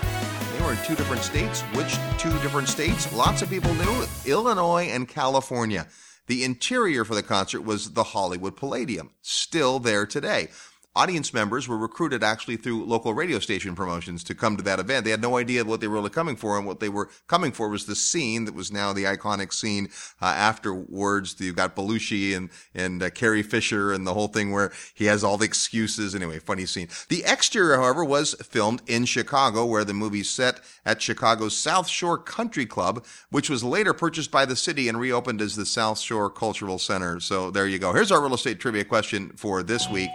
[0.63, 1.62] Were in two different states.
[1.74, 3.12] Which two different states?
[3.13, 5.88] Lots of people knew Illinois and California.
[6.28, 10.50] The interior for the concert was the Hollywood Palladium, still there today.
[10.94, 15.06] Audience members were recruited actually through local radio station promotions to come to that event.
[15.06, 17.54] They had no idea what they were really coming for, and what they were coming
[17.54, 19.88] for was the scene that was now the iconic scene
[20.22, 21.38] uh, afterwards.
[21.40, 25.24] You've got Belushi and and uh, Carrie Fisher and the whole thing where he has
[25.24, 26.14] all the excuses.
[26.14, 26.90] Anyway, funny scene.
[27.08, 32.18] The exterior, however, was filmed in Chicago, where the movie set at Chicago's South Shore
[32.18, 36.30] Country Club, which was later purchased by the city and reopened as the South Shore
[36.30, 37.22] Cultural Center.
[37.22, 37.94] So there you go.
[37.94, 40.10] Here's our real estate trivia question for this week.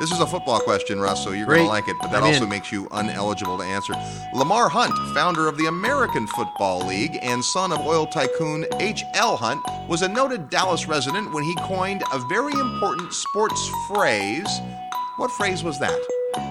[0.00, 2.28] This is a football question, Russ, so you're going to like it, but that I'm
[2.28, 2.48] also in.
[2.48, 3.92] makes you uneligible to answer.
[4.32, 9.36] Lamar Hunt, founder of the American Football League and son of oil tycoon H.L.
[9.36, 9.60] Hunt,
[9.90, 14.48] was a noted Dallas resident when he coined a very important sports phrase.
[15.18, 16.49] What phrase was that?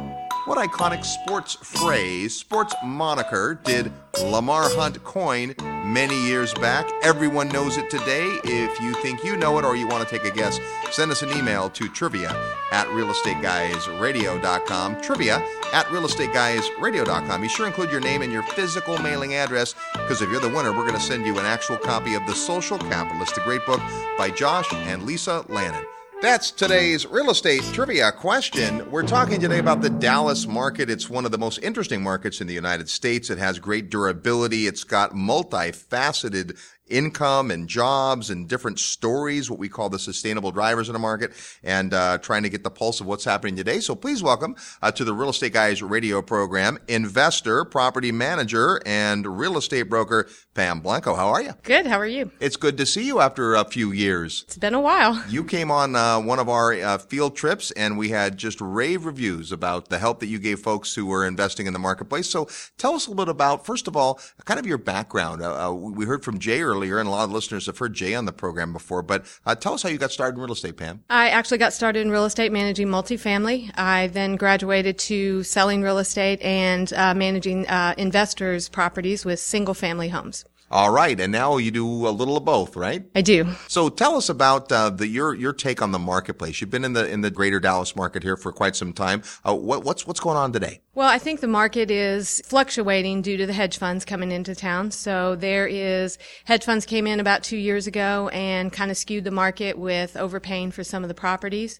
[0.49, 5.53] What iconic sports phrase, sports moniker did Lamar Hunt coin
[5.85, 6.89] many years back?
[7.03, 8.25] Everyone knows it today.
[8.43, 10.59] If you think you know it or you want to take a guess,
[10.89, 12.31] send us an email to trivia
[12.71, 15.01] at realestateguysradio.com.
[15.01, 15.35] Trivia
[15.71, 17.41] at realestateguysradio.com.
[17.41, 20.49] Be sure to include your name and your physical mailing address because if you're the
[20.49, 23.63] winner, we're going to send you an actual copy of The Social Capitalist, a great
[23.67, 23.81] book
[24.17, 25.85] by Josh and Lisa Lannon.
[26.21, 28.91] That's today's real estate trivia question.
[28.91, 30.89] We're talking today about the Dallas market.
[30.89, 33.29] It's one of the most interesting markets in the United States.
[33.29, 34.67] It has great durability.
[34.67, 36.57] It's got multifaceted
[36.89, 41.31] income and jobs and different stories, what we call the sustainable drivers in the market,
[41.63, 43.79] and uh, trying to get the pulse of what's happening today.
[43.79, 49.39] So please welcome uh, to the Real Estate Guys radio program, investor, property manager, and
[49.39, 51.15] real estate broker, Pam Blanco.
[51.15, 51.53] How are you?
[51.63, 51.85] Good.
[51.85, 52.31] How are you?
[52.39, 54.43] It's good to see you after a few years.
[54.47, 55.23] It's been a while.
[55.29, 59.05] You came on uh, one of our uh, field trips, and we had just rave
[59.05, 62.29] reviews about the help that you gave folks who were investing in the marketplace.
[62.29, 65.43] So tell us a little bit about, first of all, kind of your background.
[65.43, 67.93] Uh, uh, we heard from Jay earlier earlier, and a lot of listeners have heard
[67.93, 69.01] Jay on the program before.
[69.01, 71.03] But uh, tell us how you got started in real estate, Pam.
[71.09, 73.71] I actually got started in real estate managing multifamily.
[73.77, 79.73] I then graduated to selling real estate and uh, managing uh, investors' properties with single
[79.73, 80.45] family homes.
[80.71, 83.03] All right, and now you do a little of both, right?
[83.15, 83.47] I do.
[83.67, 86.61] So tell us about uh, the your your take on the marketplace.
[86.61, 89.23] You've been in the in the greater Dallas market here for quite some time.
[89.43, 90.81] Uh, what, what's what's going on today?
[90.93, 94.91] Well, I think the market is fluctuating due to the hedge funds coming into town.
[94.91, 99.23] So there is hedge funds came in about two years ago and kind of skewed
[99.23, 101.79] the market with overpaying for some of the properties.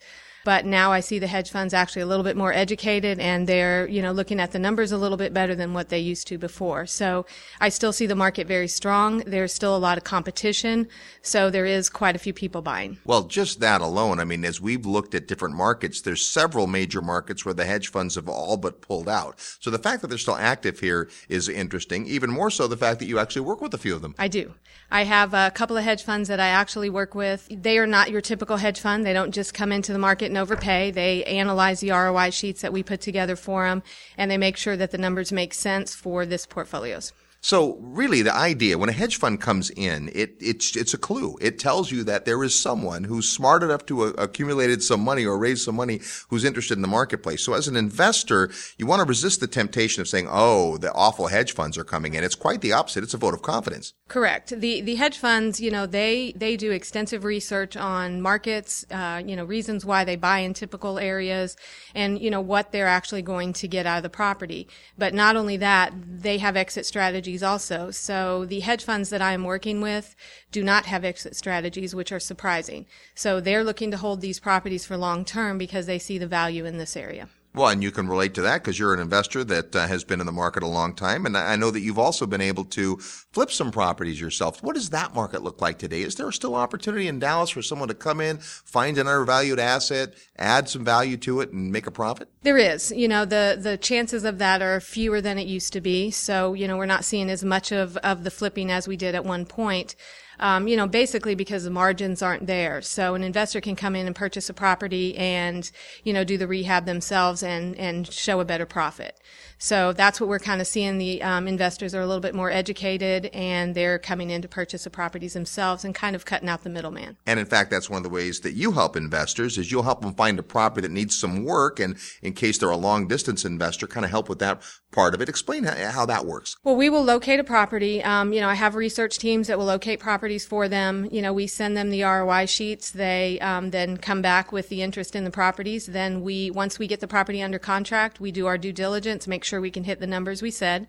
[0.49, 3.87] But now I see the hedge funds actually a little bit more educated and they're,
[3.87, 6.39] you know, looking at the numbers a little bit better than what they used to
[6.39, 6.87] before.
[6.87, 7.27] So
[7.61, 9.19] I still see the market very strong.
[9.27, 10.87] There's still a lot of competition.
[11.21, 12.97] So there is quite a few people buying.
[13.05, 14.19] Well, just that alone.
[14.19, 17.91] I mean, as we've looked at different markets, there's several major markets where the hedge
[17.91, 19.39] funds have all but pulled out.
[19.59, 22.07] So the fact that they're still active here is interesting.
[22.07, 24.15] Even more so the fact that you actually work with a few of them.
[24.17, 24.55] I do.
[24.89, 27.47] I have a couple of hedge funds that I actually work with.
[27.51, 29.05] They are not your typical hedge fund.
[29.05, 30.91] They don't just come into the market and overpay.
[30.91, 33.83] They analyze the ROI sheets that we put together for them
[34.17, 37.13] and they make sure that the numbers make sense for this portfolios.
[37.41, 41.37] So really the idea when a hedge fund comes in, it, it's, it's a clue.
[41.39, 45.25] It tells you that there is someone who's smart enough to uh, accumulated some money
[45.25, 47.43] or raise some money who's interested in the marketplace.
[47.43, 51.27] So as an investor, you want to resist the temptation of saying, oh, the awful
[51.27, 52.25] hedge funds are coming in.
[52.25, 53.03] It's quite the opposite.
[53.03, 53.93] It's a vote of confidence.
[54.09, 54.49] Correct.
[54.59, 59.35] The, the hedge funds, you know, they, they do extensive research on markets, uh, you
[59.35, 61.55] know, reasons why they buy in typical areas
[61.95, 64.67] and, you know, what they're actually going to get out of the property.
[64.97, 67.91] But not only that, they have exit strategies strategies also.
[67.91, 70.15] So the hedge funds that I am working with
[70.51, 72.85] do not have exit strategies, which are surprising.
[73.15, 76.65] So they're looking to hold these properties for long term because they see the value
[76.65, 77.29] in this area.
[77.55, 80.19] Well, and you can relate to that because you're an investor that uh, has been
[80.19, 81.25] in the market a long time.
[81.25, 84.61] And I know that you've also been able to flip some properties yourself.
[84.61, 86.03] What does that market look like today?
[86.03, 90.13] Is there still opportunity in Dallas for someone to come in, find an undervalued asset,
[90.37, 92.29] add some value to it, and make a profit?
[92.43, 92.91] There is.
[92.91, 96.11] You know, the, the chances of that are fewer than it used to be.
[96.11, 99.15] So, you know, we're not seeing as much of, of the flipping as we did
[99.15, 99.95] at one point
[100.39, 102.81] um, you know, basically because the margins aren't there.
[102.81, 105.69] So an investor can come in and purchase a property and,
[106.03, 109.19] you know, do the rehab themselves and, and show a better profit.
[109.59, 110.97] So that's what we're kind of seeing.
[110.97, 114.85] The um, investors are a little bit more educated and they're coming in to purchase
[114.85, 117.17] the properties themselves and kind of cutting out the middleman.
[117.25, 120.01] And in fact, that's one of the ways that you help investors is you'll help
[120.01, 121.79] them find a property that needs some work.
[121.79, 125.21] And in case they're a long distance investor, kind of help with that part of
[125.21, 125.29] it.
[125.29, 126.55] Explain how, that works.
[126.63, 128.01] Well, we will locate a property.
[128.03, 131.07] Um, you know, I have research teams that will locate properties for them.
[131.11, 132.91] You know, we send them the ROI sheets.
[132.91, 135.87] They um, then come back with the interest in the properties.
[135.87, 139.43] Then we, once we get the property under contract, we do our due diligence, make
[139.43, 140.87] sure we can hit the numbers we said.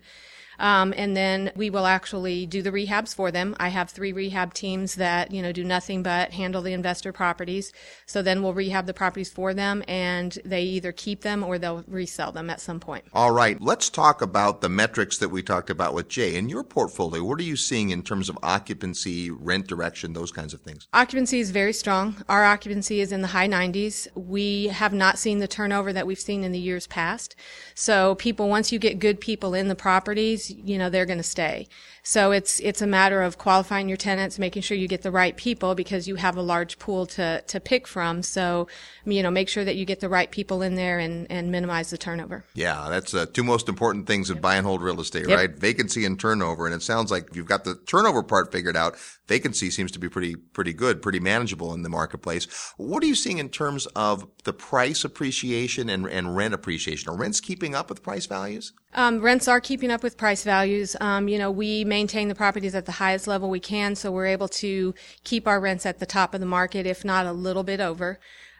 [0.59, 3.55] Um, and then we will actually do the rehabs for them.
[3.59, 7.71] I have three rehab teams that, you know, do nothing but handle the investor properties.
[8.05, 11.83] So then we'll rehab the properties for them and they either keep them or they'll
[11.87, 13.05] resell them at some point.
[13.13, 13.59] All right.
[13.61, 16.35] Let's talk about the metrics that we talked about with Jay.
[16.35, 20.53] In your portfolio, what are you seeing in terms of occupancy, rent direction, those kinds
[20.53, 20.87] of things?
[20.93, 22.23] Occupancy is very strong.
[22.29, 24.07] Our occupancy is in the high 90s.
[24.15, 27.35] We have not seen the turnover that we've seen in the years past.
[27.75, 31.23] So people, once you get good people in the properties, you know, they're going to
[31.23, 31.67] stay.
[32.03, 35.35] So it's it's a matter of qualifying your tenants, making sure you get the right
[35.35, 38.23] people because you have a large pool to to pick from.
[38.23, 38.67] So
[39.05, 41.89] you know, make sure that you get the right people in there and and minimize
[41.89, 42.43] the turnover.
[42.53, 45.37] Yeah, that's uh, two most important things in buy and hold real estate, yep.
[45.37, 45.55] right?
[45.55, 46.65] Vacancy and turnover.
[46.65, 48.95] And it sounds like you've got the turnover part figured out.
[49.27, 52.47] Vacancy seems to be pretty pretty good, pretty manageable in the marketplace.
[52.77, 57.09] What are you seeing in terms of the price appreciation and and rent appreciation?
[57.09, 58.73] Are rents keeping up with price values?
[58.93, 60.95] Um, rents are keeping up with price values.
[60.99, 64.27] Um, you know, we maintain the properties at the highest level we can, so we're
[64.37, 67.63] able to keep our rents at the top of the market, if not a little
[67.63, 68.17] bit over.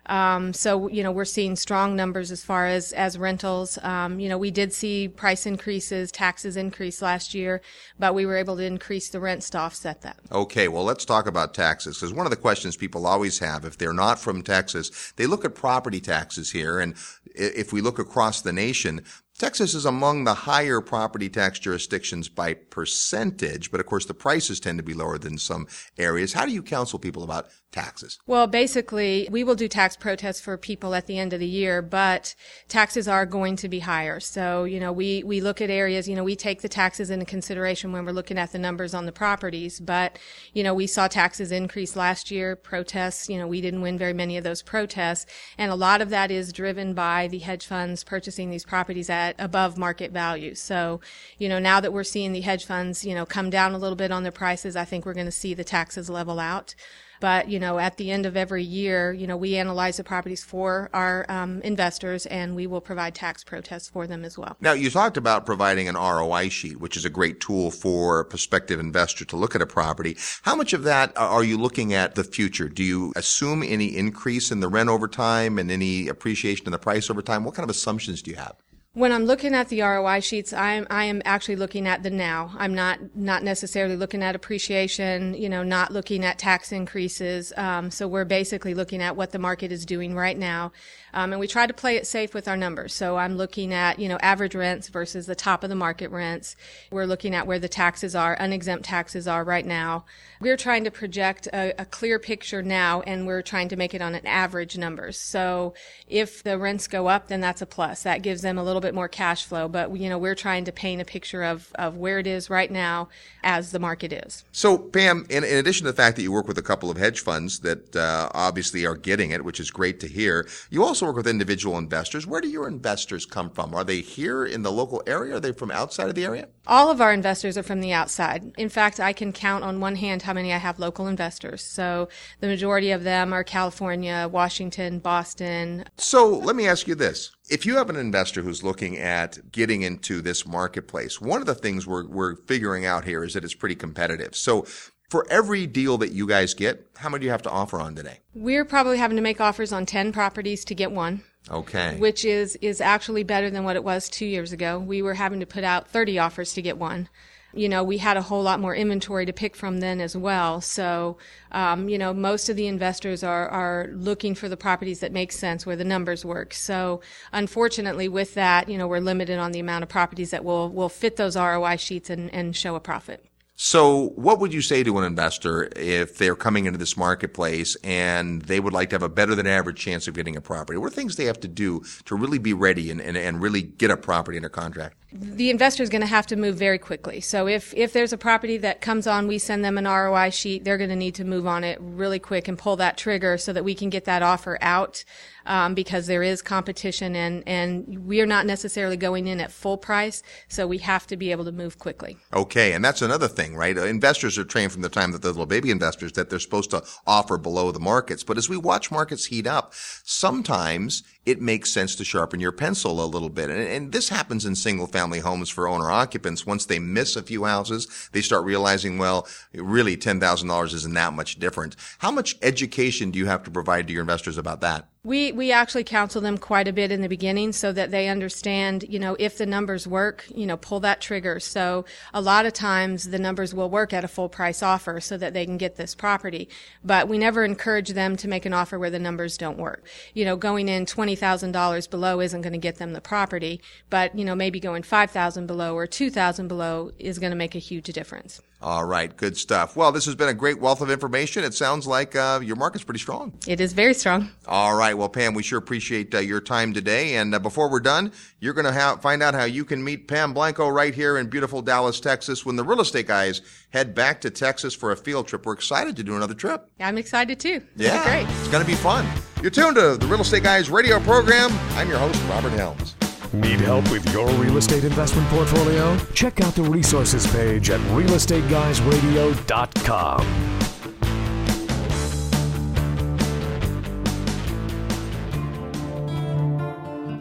[0.07, 3.77] Um, so you know we're seeing strong numbers as far as as rentals.
[3.83, 7.61] Um, you know we did see price increases, taxes increase last year,
[7.99, 10.17] but we were able to increase the rents to offset that.
[10.31, 13.77] Okay, well let's talk about taxes because one of the questions people always have if
[13.77, 16.95] they're not from Texas, they look at property taxes here, and
[17.35, 19.03] if we look across the nation,
[19.41, 24.59] Texas is among the higher property tax jurisdictions by percentage, but of course the prices
[24.59, 25.65] tend to be lower than some
[25.97, 26.33] areas.
[26.33, 28.19] How do you counsel people about taxes?
[28.27, 31.81] Well, basically, we will do tax protests for people at the end of the year,
[31.81, 32.35] but
[32.67, 34.19] taxes are going to be higher.
[34.19, 37.25] So, you know, we, we look at areas, you know, we take the taxes into
[37.25, 40.19] consideration when we're looking at the numbers on the properties, but,
[40.53, 44.13] you know, we saw taxes increase last year, protests, you know, we didn't win very
[44.13, 45.25] many of those protests,
[45.57, 49.30] and a lot of that is driven by the hedge funds purchasing these properties at
[49.39, 50.55] at above market value.
[50.55, 51.01] So,
[51.37, 53.95] you know, now that we're seeing the hedge funds, you know, come down a little
[53.95, 56.75] bit on their prices, I think we're going to see the taxes level out.
[57.21, 60.43] But, you know, at the end of every year, you know, we analyze the properties
[60.43, 64.57] for our um, investors and we will provide tax protests for them as well.
[64.59, 68.25] Now, you talked about providing an ROI sheet, which is a great tool for a
[68.25, 70.17] prospective investor to look at a property.
[70.41, 72.67] How much of that are you looking at the future?
[72.67, 76.79] Do you assume any increase in the rent over time and any appreciation in the
[76.79, 77.43] price over time?
[77.43, 78.55] What kind of assumptions do you have?
[78.93, 82.09] When I'm looking at the ROI sheets, I am I am actually looking at the
[82.09, 82.51] now.
[82.57, 85.33] I'm not not necessarily looking at appreciation.
[85.33, 87.53] You know, not looking at tax increases.
[87.55, 90.73] Um, so we're basically looking at what the market is doing right now,
[91.13, 92.93] um, and we try to play it safe with our numbers.
[92.93, 96.57] So I'm looking at you know average rents versus the top of the market rents.
[96.91, 100.03] We're looking at where the taxes are, unexempt taxes are right now.
[100.41, 104.01] We're trying to project a, a clear picture now, and we're trying to make it
[104.01, 105.17] on an average numbers.
[105.17, 105.75] So
[106.07, 108.03] if the rents go up, then that's a plus.
[108.03, 109.67] That gives them a little bit more cash flow.
[109.67, 112.71] But you know, we're trying to paint a picture of of where it is right
[112.71, 113.09] now
[113.43, 114.43] as the market is.
[114.51, 116.97] So, Pam, in, in addition to the fact that you work with a couple of
[116.97, 121.05] hedge funds that uh, obviously are getting it, which is great to hear, you also
[121.05, 122.27] work with individual investors.
[122.27, 123.73] Where do your investors come from?
[123.73, 125.35] Are they here in the local area?
[125.35, 126.47] Are they from outside of the area?
[126.67, 128.51] All of our investors are from the outside.
[128.57, 131.63] In fact, I can count on one hand how many I have local investors.
[131.63, 132.09] So
[132.39, 135.85] the majority of them are California, Washington, Boston.
[135.97, 137.31] So let me ask you this.
[137.51, 141.53] If you have an investor who's looking at getting into this marketplace, one of the
[141.53, 144.37] things we're, we're figuring out here is that it's pretty competitive.
[144.37, 144.61] So
[145.09, 147.93] for every deal that you guys get, how many do you have to offer on
[147.93, 148.19] today?
[148.33, 151.23] We're probably having to make offers on 10 properties to get one.
[151.49, 151.97] Okay.
[151.97, 154.79] Which is, is actually better than what it was two years ago.
[154.79, 157.09] We were having to put out 30 offers to get one.
[157.53, 160.61] You know, we had a whole lot more inventory to pick from then as well.
[160.61, 161.17] So,
[161.51, 165.31] um, you know, most of the investors are, are looking for the properties that make
[165.31, 166.53] sense where the numbers work.
[166.53, 170.69] So, unfortunately, with that, you know, we're limited on the amount of properties that will,
[170.69, 173.25] will fit those ROI sheets and, and show a profit.
[173.63, 178.41] So, what would you say to an investor if they're coming into this marketplace and
[178.41, 180.79] they would like to have a better than average chance of getting a property?
[180.79, 183.61] What are things they have to do to really be ready and, and, and really
[183.61, 184.95] get a property under contract?
[185.13, 187.19] The investor is going to have to move very quickly.
[187.19, 190.63] So if, if there's a property that comes on, we send them an ROI sheet,
[190.63, 193.51] they're going to need to move on it really quick and pull that trigger so
[193.51, 195.03] that we can get that offer out
[195.45, 199.77] um, because there is competition and, and we are not necessarily going in at full
[199.77, 200.23] price.
[200.47, 202.17] So we have to be able to move quickly.
[202.33, 202.71] Okay.
[202.71, 203.77] And that's another thing, right?
[203.77, 206.69] Uh, investors are trained from the time that they're little baby investors that they're supposed
[206.71, 208.23] to offer below the markets.
[208.23, 213.03] But as we watch markets heat up, sometimes it makes sense to sharpen your pencil
[213.03, 213.49] a little bit.
[213.49, 216.45] And, and this happens in single family homes for owner occupants.
[216.45, 221.39] Once they miss a few houses, they start realizing, well, really $10,000 isn't that much
[221.39, 221.75] different.
[221.99, 224.90] How much education do you have to provide to your investors about that?
[225.03, 228.85] We we actually counsel them quite a bit in the beginning so that they understand,
[228.87, 231.39] you know, if the numbers work, you know, pull that trigger.
[231.39, 235.17] So a lot of times the numbers will work at a full price offer so
[235.17, 236.47] that they can get this property.
[236.83, 239.87] But we never encourage them to make an offer where the numbers don't work.
[240.13, 243.59] You know, going in twenty thousand dollars below isn't going to get them the property,
[243.89, 247.35] but you know, maybe going five thousand below or two thousand below is going to
[247.35, 248.39] make a huge difference.
[248.61, 249.75] All right, good stuff.
[249.75, 251.43] Well, this has been a great wealth of information.
[251.43, 253.33] It sounds like uh, your market's pretty strong.
[253.47, 254.29] It is very strong.
[254.47, 257.15] All right, well, Pam, we sure appreciate uh, your time today.
[257.15, 260.07] And uh, before we're done, you're going to ha- find out how you can meet
[260.07, 263.41] Pam Blanco right here in beautiful Dallas, Texas, when the real estate guys
[263.71, 265.43] head back to Texas for a field trip.
[265.45, 266.69] We're excited to do another trip.
[266.79, 267.63] I'm excited too.
[267.75, 268.27] Yeah, great.
[268.39, 269.07] It's going to be fun.
[269.41, 271.49] You're tuned to the Real Estate Guys radio program.
[271.71, 272.95] I'm your host, Robert Helms.
[273.33, 275.97] Need help with your real estate investment portfolio?
[276.13, 280.49] Check out the resources page at realestateguysradio.com.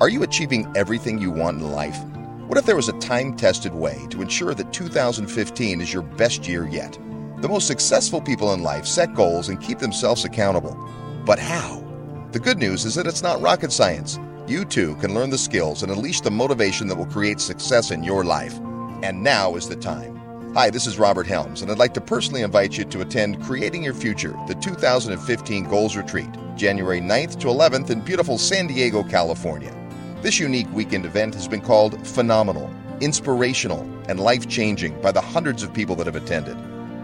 [0.01, 2.03] Are you achieving everything you want in life?
[2.49, 6.49] What if there was a time tested way to ensure that 2015 is your best
[6.49, 6.99] year yet?
[7.41, 10.77] The most successful people in life set goals and keep themselves accountable.
[11.25, 11.85] But how?
[12.33, 14.19] The good news is that it's not rocket science.
[14.51, 18.03] You too can learn the skills and unleash the motivation that will create success in
[18.03, 18.59] your life.
[19.01, 20.21] And now is the time.
[20.55, 23.85] Hi, this is Robert Helms, and I'd like to personally invite you to attend Creating
[23.85, 29.73] Your Future, the 2015 Goals Retreat, January 9th to 11th in beautiful San Diego, California.
[30.21, 32.69] This unique weekend event has been called phenomenal,
[33.01, 36.57] inspirational, and life changing by the hundreds of people that have attended.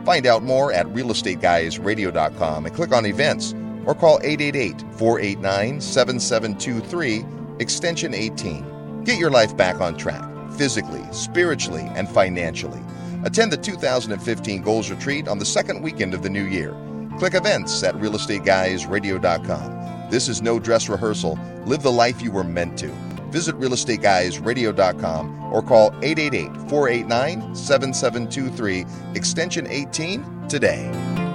[0.05, 8.14] Find out more at realestateguysradio.com and click on events or call 888 489 7723, extension
[8.14, 9.04] 18.
[9.04, 12.80] Get your life back on track, physically, spiritually, and financially.
[13.24, 16.74] Attend the 2015 Goals Retreat on the second weekend of the new year.
[17.18, 20.11] Click events at realestateguysradio.com.
[20.11, 21.38] This is no dress rehearsal.
[21.64, 22.88] Live the life you were meant to.
[23.30, 28.84] visit realestateguysradio.com or call 888 489 7723,
[29.14, 31.26] extension 18 today.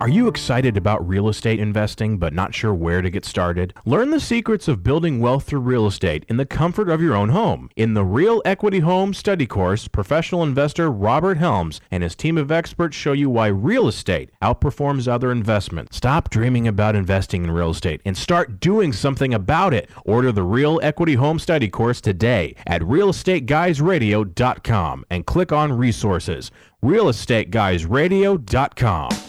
[0.00, 3.74] Are you excited about real estate investing but not sure where to get started?
[3.84, 7.30] Learn the secrets of building wealth through real estate in the comfort of your own
[7.30, 7.68] home.
[7.74, 12.52] In the Real Equity Home Study Course, professional investor Robert Helms and his team of
[12.52, 15.96] experts show you why real estate outperforms other investments.
[15.96, 19.90] Stop dreaming about investing in real estate and start doing something about it.
[20.04, 26.52] Order the Real Equity Home Study Course today at realestateguysradio.com and click on resources.
[26.84, 29.27] realestateguysradio.com.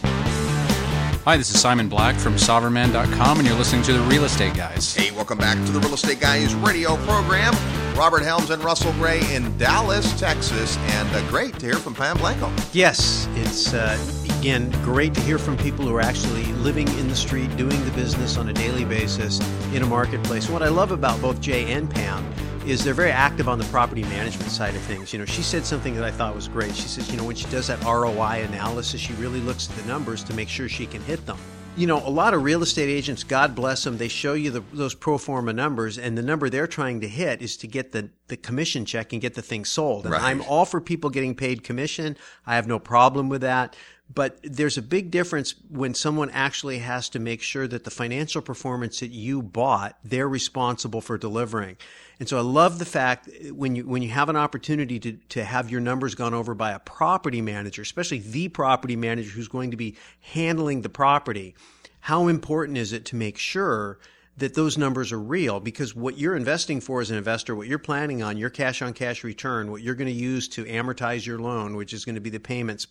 [1.26, 4.94] Hi, this is Simon Black from SovereignMan.com, and you're listening to The Real Estate Guys.
[4.94, 7.52] Hey, welcome back to the Real Estate Guys radio program.
[7.94, 12.16] Robert Helms and Russell Gray in Dallas, Texas, and uh, great to hear from Pam
[12.16, 12.50] Blanco.
[12.72, 13.98] Yes, it's uh,
[14.38, 17.90] again great to hear from people who are actually living in the street, doing the
[17.90, 19.40] business on a daily basis
[19.74, 20.46] in a marketplace.
[20.46, 22.24] And what I love about both Jay and Pam
[22.66, 25.12] is they're very active on the property management side of things.
[25.12, 26.74] You know, she said something that I thought was great.
[26.74, 29.88] She says, you know, when she does that ROI analysis, she really looks at the
[29.88, 31.38] numbers to make sure she can hit them.
[31.76, 34.62] You know, a lot of real estate agents, God bless them, they show you the,
[34.72, 38.10] those pro forma numbers, and the number they're trying to hit is to get the,
[38.26, 40.04] the commission check and get the thing sold.
[40.04, 40.22] And Right.
[40.22, 42.16] I'm all for people getting paid commission.
[42.44, 43.76] I have no problem with that.
[44.12, 48.42] But there's a big difference when someone actually has to make sure that the financial
[48.42, 51.76] performance that you bought, they're responsible for delivering.
[52.20, 55.42] And so I love the fact when you when you have an opportunity to to
[55.42, 59.70] have your numbers gone over by a property manager, especially the property manager who's going
[59.70, 61.54] to be handling the property,
[62.00, 63.98] how important is it to make sure
[64.40, 67.78] that those numbers are real because what you're investing for as an investor, what you're
[67.78, 71.38] planning on, your cash on cash return, what you're going to use to amortize your
[71.38, 72.86] loan, which is going to be the payments,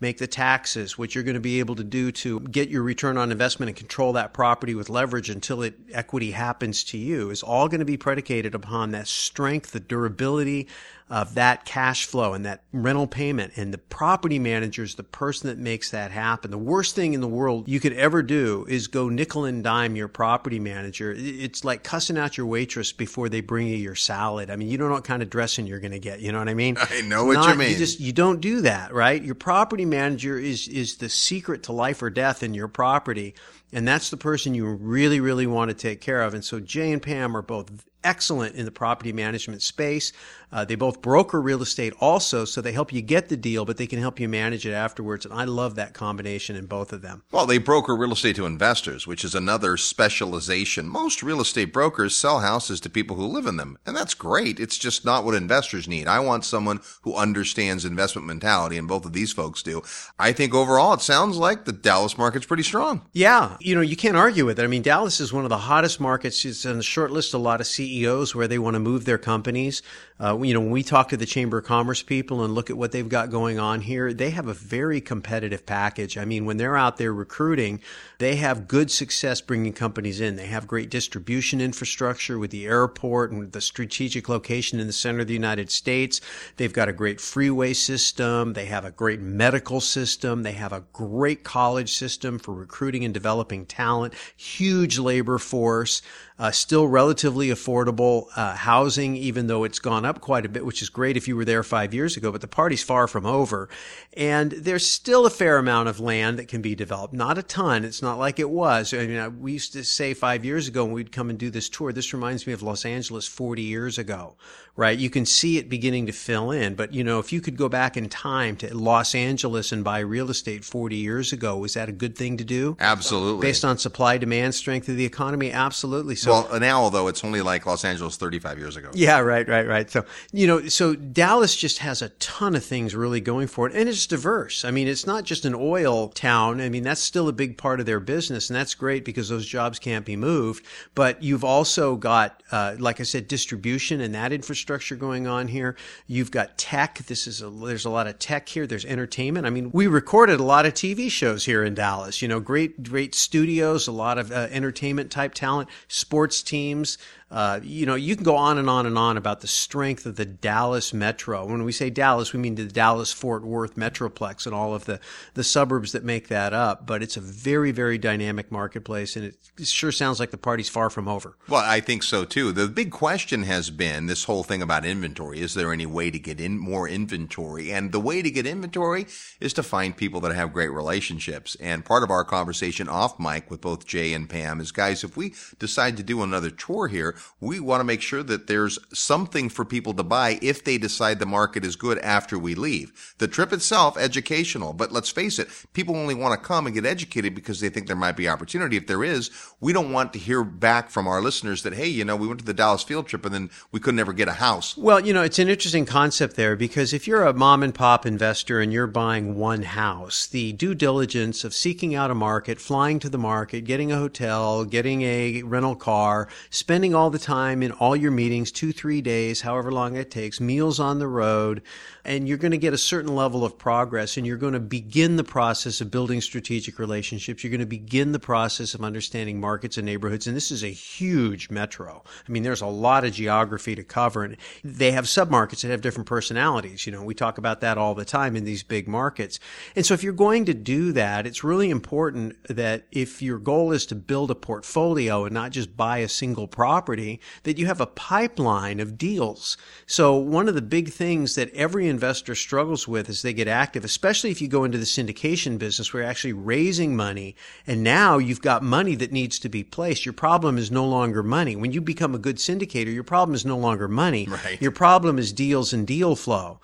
[0.00, 3.16] make the taxes, what you're going to be able to do to get your return
[3.16, 7.42] on investment and control that property with leverage until it equity happens to you is
[7.42, 10.66] all going to be predicated upon that strength, the durability
[11.10, 13.52] of that cash flow and that rental payment.
[13.56, 16.50] And the property manager is the person that makes that happen.
[16.50, 19.96] The worst thing in the world you could ever do is go nickel and dime
[19.96, 20.93] your property manager.
[21.00, 24.50] It's like cussing out your waitress before they bring you your salad.
[24.50, 26.20] I mean, you don't know what kind of dressing you're going to get.
[26.20, 26.76] You know what I mean?
[26.90, 27.76] I know what you Not- mean.
[27.76, 29.22] just you don't do that, right?
[29.22, 33.34] Your property manager is is the secret to life or death in your property,
[33.72, 36.34] and that's the person you really really want to take care of.
[36.34, 40.12] And so Jay and Pam are both excellent in the property management space.
[40.52, 43.76] Uh, they both broker real estate also, so they help you get the deal, but
[43.76, 45.24] they can help you manage it afterwards.
[45.24, 47.24] And I love that combination in both of them.
[47.32, 50.88] Well, they broker real estate to investors, which is another specialization.
[50.88, 54.60] Most real estate brokers sell houses to people who live in them, and that's great.
[54.60, 56.06] It's just not what investors need.
[56.06, 59.82] I want someone who understands investment mentality, and both of these folks do.
[60.20, 63.06] I think overall, it sounds like the Dallas market's pretty strong.
[63.12, 64.62] Yeah, you know, you can't argue with it.
[64.62, 66.44] I mean, Dallas is one of the hottest markets.
[66.44, 69.16] It's on the short list a lot of CEOs where they want to move their
[69.16, 69.80] companies.
[70.20, 72.76] Uh, you know, when we talk to the Chamber of Commerce people and look at
[72.76, 76.18] what they've got going on here, they have a very competitive package.
[76.18, 77.80] I mean, when they're out there recruiting,
[78.18, 80.36] they have good success bringing companies in.
[80.36, 85.20] They have great distribution infrastructure with the airport and the strategic location in the center
[85.20, 86.20] of the United States.
[86.58, 88.52] They've got a great freeway system.
[88.52, 90.42] They have a great medical system.
[90.42, 96.02] They have a great college system for recruiting and developing talent, huge labor force,
[96.36, 100.82] uh, still relatively affordable uh, housing, even though it's gone up quite a bit, which
[100.82, 103.68] is great if you were there five years ago, but the party's far from over.
[104.16, 107.14] And there's still a fair amount of land that can be developed.
[107.14, 107.84] Not a ton.
[107.84, 108.92] It's not like it was.
[108.92, 111.68] I mean, we used to say five years ago when we'd come and do this
[111.68, 114.34] tour, this reminds me of Los Angeles 40 years ago,
[114.74, 114.98] right?
[114.98, 116.74] You can see it beginning to fill in.
[116.74, 120.00] But, you know, if you could go back in time to Los Angeles and buy
[120.00, 122.76] real estate 40 years ago, was that a good thing to do?
[122.80, 123.46] Absolutely.
[123.46, 125.52] Based on supply demand strength of the economy?
[125.52, 126.16] Absolutely.
[126.24, 128.90] So, well, now, although it's only like Los Angeles 35 years ago.
[128.94, 129.90] yeah, right, right, right.
[129.90, 133.74] So, you know, so Dallas just has a ton of things really going for it.
[133.74, 134.64] And it's diverse.
[134.64, 136.62] I mean, it's not just an oil town.
[136.62, 138.48] I mean, that's still a big part of their business.
[138.48, 140.64] And that's great because those jobs can't be moved.
[140.94, 145.76] But you've also got, uh, like I said, distribution and that infrastructure going on here.
[146.06, 147.00] You've got tech.
[147.06, 148.66] This is a, there's a lot of tech here.
[148.66, 149.46] There's entertainment.
[149.46, 152.82] I mean, we recorded a lot of TV shows here in Dallas, you know, great,
[152.82, 156.98] great studios, a lot of uh, entertainment type talent, sports teams.
[157.34, 160.14] Uh, you know, you can go on and on and on about the strength of
[160.14, 161.44] the Dallas metro.
[161.44, 165.00] When we say Dallas, we mean the Dallas Fort Worth metroplex and all of the,
[165.34, 166.86] the suburbs that make that up.
[166.86, 170.90] But it's a very, very dynamic marketplace, and it sure sounds like the party's far
[170.90, 171.36] from over.
[171.48, 172.52] Well, I think so too.
[172.52, 175.40] The big question has been this whole thing about inventory.
[175.40, 177.72] Is there any way to get in more inventory?
[177.72, 179.08] And the way to get inventory
[179.40, 181.56] is to find people that have great relationships.
[181.60, 185.16] And part of our conversation off mic with both Jay and Pam is, guys, if
[185.16, 189.48] we decide to do another tour here, we want to make sure that there's something
[189.48, 193.14] for people to buy if they decide the market is good after we leave.
[193.18, 196.86] The trip itself, educational, but let's face it, people only want to come and get
[196.86, 198.76] educated because they think there might be opportunity.
[198.76, 202.04] If there is, we don't want to hear back from our listeners that, hey, you
[202.04, 204.32] know, we went to the Dallas field trip and then we could never get a
[204.32, 204.76] house.
[204.76, 208.06] Well, you know, it's an interesting concept there because if you're a mom and pop
[208.06, 212.98] investor and you're buying one house, the due diligence of seeking out a market, flying
[213.00, 217.70] to the market, getting a hotel, getting a rental car, spending all the time in
[217.70, 221.62] all your meetings, two, three days, however long it takes, meals on the road,
[222.04, 225.16] and you're going to get a certain level of progress and you're going to begin
[225.16, 227.42] the process of building strategic relationships.
[227.42, 230.26] You're going to begin the process of understanding markets and neighborhoods.
[230.26, 232.02] And this is a huge metro.
[232.28, 235.80] I mean, there's a lot of geography to cover and they have submarkets that have
[235.80, 236.86] different personalities.
[236.86, 239.40] You know, we talk about that all the time in these big markets.
[239.74, 243.72] And so if you're going to do that, it's really important that if your goal
[243.72, 247.80] is to build a portfolio and not just buy a single property, that you have
[247.80, 249.56] a pipeline of deals.
[249.86, 253.84] So one of the big things that every investor struggles with as they get active,
[253.84, 257.36] especially if you go into the syndication business where you're actually raising money
[257.66, 260.04] and now you've got money that needs to be placed.
[260.04, 261.56] Your problem is no longer money.
[261.56, 264.26] When you become a good syndicator, your problem is no longer money.
[264.28, 264.60] Right.
[264.60, 266.60] Your problem is deals and deal flow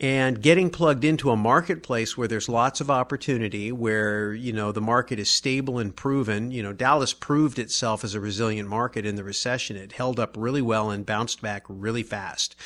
[0.00, 4.80] and getting plugged into a marketplace where there's lots of opportunity where you know the
[4.80, 9.14] market is stable and proven you know Dallas proved itself as a resilient market in
[9.14, 12.56] the recession it held up really well and bounced back really fast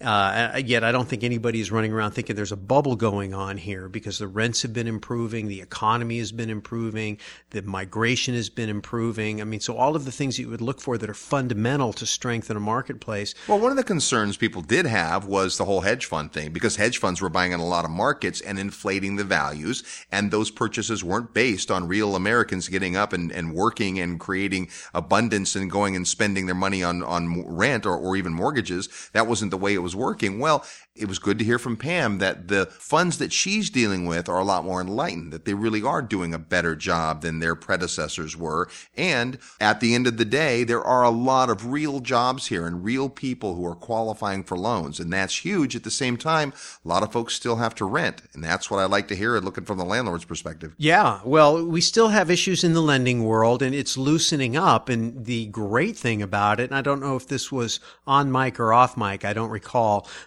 [0.00, 3.56] uh, yet I don't think anybody is running around thinking there's a bubble going on
[3.56, 7.18] here because the rents have been improving, the economy has been improving,
[7.50, 9.40] the migration has been improving.
[9.40, 11.92] I mean, so all of the things that you would look for that are fundamental
[11.94, 13.34] to strengthen a marketplace.
[13.46, 16.76] Well, one of the concerns people did have was the whole hedge fund thing because
[16.76, 19.84] hedge funds were buying in a lot of markets and inflating the values.
[20.10, 24.68] And those purchases weren't based on real Americans getting up and, and working and creating
[24.94, 28.88] abundance and going and spending their money on, on rent or, or even mortgages.
[29.12, 30.38] That wasn't the way it was working.
[30.38, 30.64] Well,
[30.94, 34.38] it was good to hear from Pam that the funds that she's dealing with are
[34.38, 38.36] a lot more enlightened, that they really are doing a better job than their predecessors
[38.36, 38.68] were.
[38.94, 42.66] And at the end of the day, there are a lot of real jobs here
[42.66, 45.00] and real people who are qualifying for loans.
[45.00, 45.74] And that's huge.
[45.74, 46.52] At the same time,
[46.84, 48.22] a lot of folks still have to rent.
[48.34, 50.74] And that's what I like to hear looking from the landlord's perspective.
[50.76, 51.20] Yeah.
[51.24, 54.90] Well, we still have issues in the lending world and it's loosening up.
[54.90, 58.60] And the great thing about it, and I don't know if this was on mic
[58.60, 59.71] or off mic, I don't recall,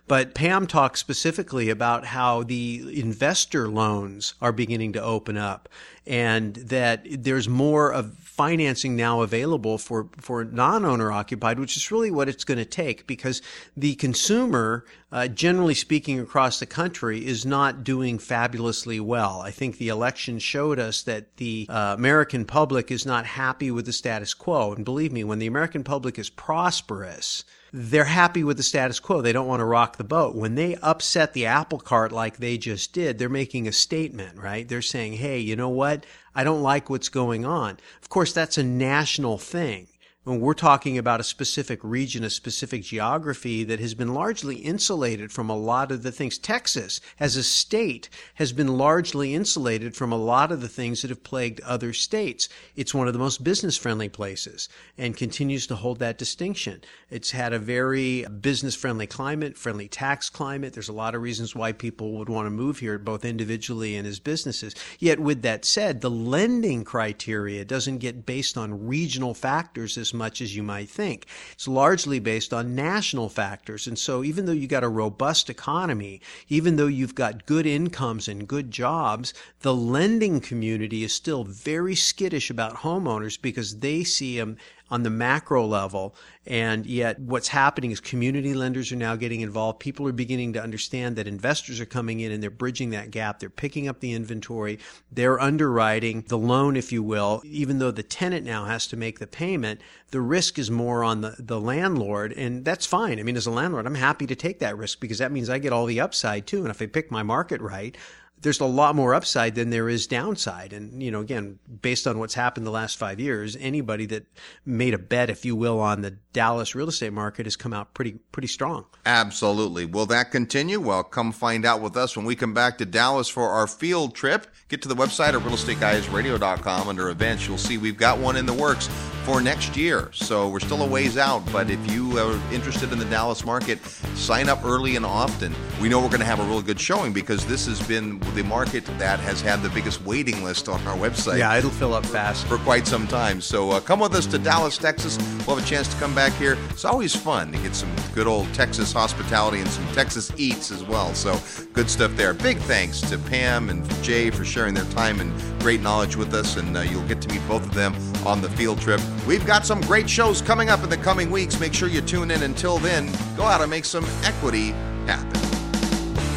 [0.07, 5.69] but Pam talks specifically about how the investor loans are beginning to open up
[6.07, 12.11] and that there's more of financing now available for, for non-owner occupied, which is really
[12.11, 13.41] what it's going to take because
[13.75, 19.41] the consumer, uh, generally speaking across the country is not doing fabulously well.
[19.41, 23.85] I think the election showed us that the uh, American public is not happy with
[23.85, 24.73] the status quo.
[24.73, 27.45] And believe me, when the American public is prosperous,
[27.77, 29.21] they're happy with the status quo.
[29.21, 30.33] They don't want to rock the boat.
[30.33, 34.65] When they upset the apple cart like they just did, they're making a statement, right?
[34.65, 36.05] They're saying, hey, you know what?
[36.33, 37.77] I don't like what's going on.
[38.01, 39.87] Of course, that's a national thing
[40.25, 45.31] when we're talking about a specific region, a specific geography that has been largely insulated
[45.31, 46.39] from a lot of the things.
[46.39, 51.11] Texas, as a state, has been largely insulated from a lot of the things that
[51.11, 52.49] have plagued other states.
[52.75, 54.67] It's one of the most business friendly places
[54.97, 56.81] and continues to hold that distinction.
[57.11, 60.73] It's had a very business friendly climate, friendly tax climate.
[60.73, 64.07] There's a lot of reasons why people would want to move here, both individually and
[64.07, 64.73] as businesses.
[64.97, 70.41] Yet, with that said, the lending criteria doesn't get based on regional factors as much
[70.41, 71.25] as you might think.
[71.53, 73.87] It's largely based on national factors.
[73.87, 78.27] And so even though you got a robust economy, even though you've got good incomes
[78.27, 84.37] and good jobs, the lending community is still very skittish about homeowners because they see
[84.37, 84.57] them
[84.89, 86.15] on the macro level.
[86.45, 89.79] And yet what's happening is community lenders are now getting involved.
[89.79, 93.39] People are beginning to understand that investors are coming in and they're bridging that gap.
[93.39, 94.79] They're picking up the inventory.
[95.11, 97.41] They're underwriting the loan, if you will.
[97.45, 99.81] Even though the tenant now has to make the payment,
[100.11, 102.31] the risk is more on the, the landlord.
[102.33, 103.19] And that's fine.
[103.19, 105.57] I mean, as a landlord, I'm happy to take that risk because that means I
[105.57, 106.59] get all the upside too.
[106.59, 107.97] And if I pick my market right,
[108.45, 110.71] there's a lot more upside than there is downside.
[110.71, 114.27] And, you know, again, based on what's happened the last five years, anybody that
[114.63, 117.93] made a bet, if you will, on the Dallas real estate market has come out
[117.93, 118.83] pretty pretty strong.
[119.05, 119.85] Absolutely.
[119.85, 120.81] Will that continue?
[120.81, 124.15] Well, come find out with us when we come back to Dallas for our field
[124.15, 124.45] trip.
[124.67, 127.47] Get to the website at realestateguysradio.com under events.
[127.47, 128.89] You'll see we've got one in the works
[129.25, 130.09] for next year.
[130.13, 133.83] So we're still a ways out, but if you are interested in the Dallas market,
[134.13, 135.53] sign up early and often.
[135.81, 138.43] We know we're going to have a really good showing because this has been the
[138.43, 141.39] market that has had the biggest waiting list on our website.
[141.39, 143.41] Yeah, it'll fill up fast for quite some time.
[143.41, 145.17] So uh, come with us to Dallas, Texas.
[145.47, 146.57] We'll have a chance to come back here.
[146.71, 150.83] It's always fun to get some good old Texas hospitality and some Texas eats as
[150.83, 151.13] well.
[151.13, 151.39] So
[151.73, 152.33] good stuff there.
[152.33, 156.57] Big thanks to Pam and Jay for sharing their time and great knowledge with us,
[156.57, 157.93] and uh, you'll get to meet both of them
[158.25, 158.99] on the field trip.
[159.27, 161.59] We've got some great shows coming up in the coming weeks.
[161.59, 162.41] Make sure you tune in.
[162.41, 163.07] Until then,
[163.37, 164.71] go out and make some equity
[165.05, 165.39] happen.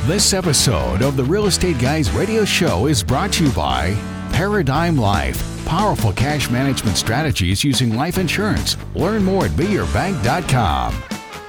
[0.07, 3.97] This episode of the Real Estate Guys radio show is brought to you by
[4.39, 5.43] Paradigm Life.
[5.67, 8.77] Powerful cash management strategies using life insurance.
[8.95, 10.95] Learn more at beyourbank.com.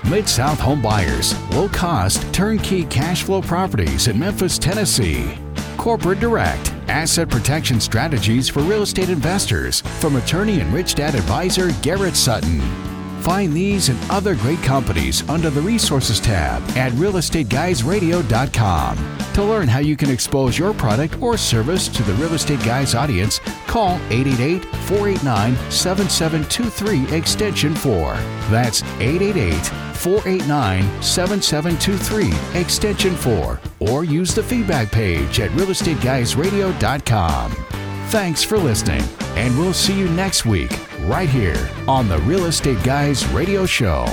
[0.09, 5.37] Mid South Home Buyers, low cost, turnkey cash flow properties in Memphis, Tennessee.
[5.77, 11.71] Corporate Direct, asset protection strategies for real estate investors from attorney and rich dad advisor
[11.83, 12.59] Garrett Sutton.
[13.21, 19.18] Find these and other great companies under the Resources tab at realestateguysradio.com.
[19.33, 22.95] To learn how you can expose your product or service to the Real Estate Guys
[22.95, 28.13] audience, call 888 489 7723 Extension 4.
[28.49, 29.65] That's 888
[29.95, 33.61] 489 7723 Extension 4.
[33.79, 37.51] Or use the feedback page at realestateguysradio.com.
[38.09, 39.03] Thanks for listening,
[39.35, 40.71] and we'll see you next week
[41.01, 44.07] right here on the Real Estate Guys Radio Show.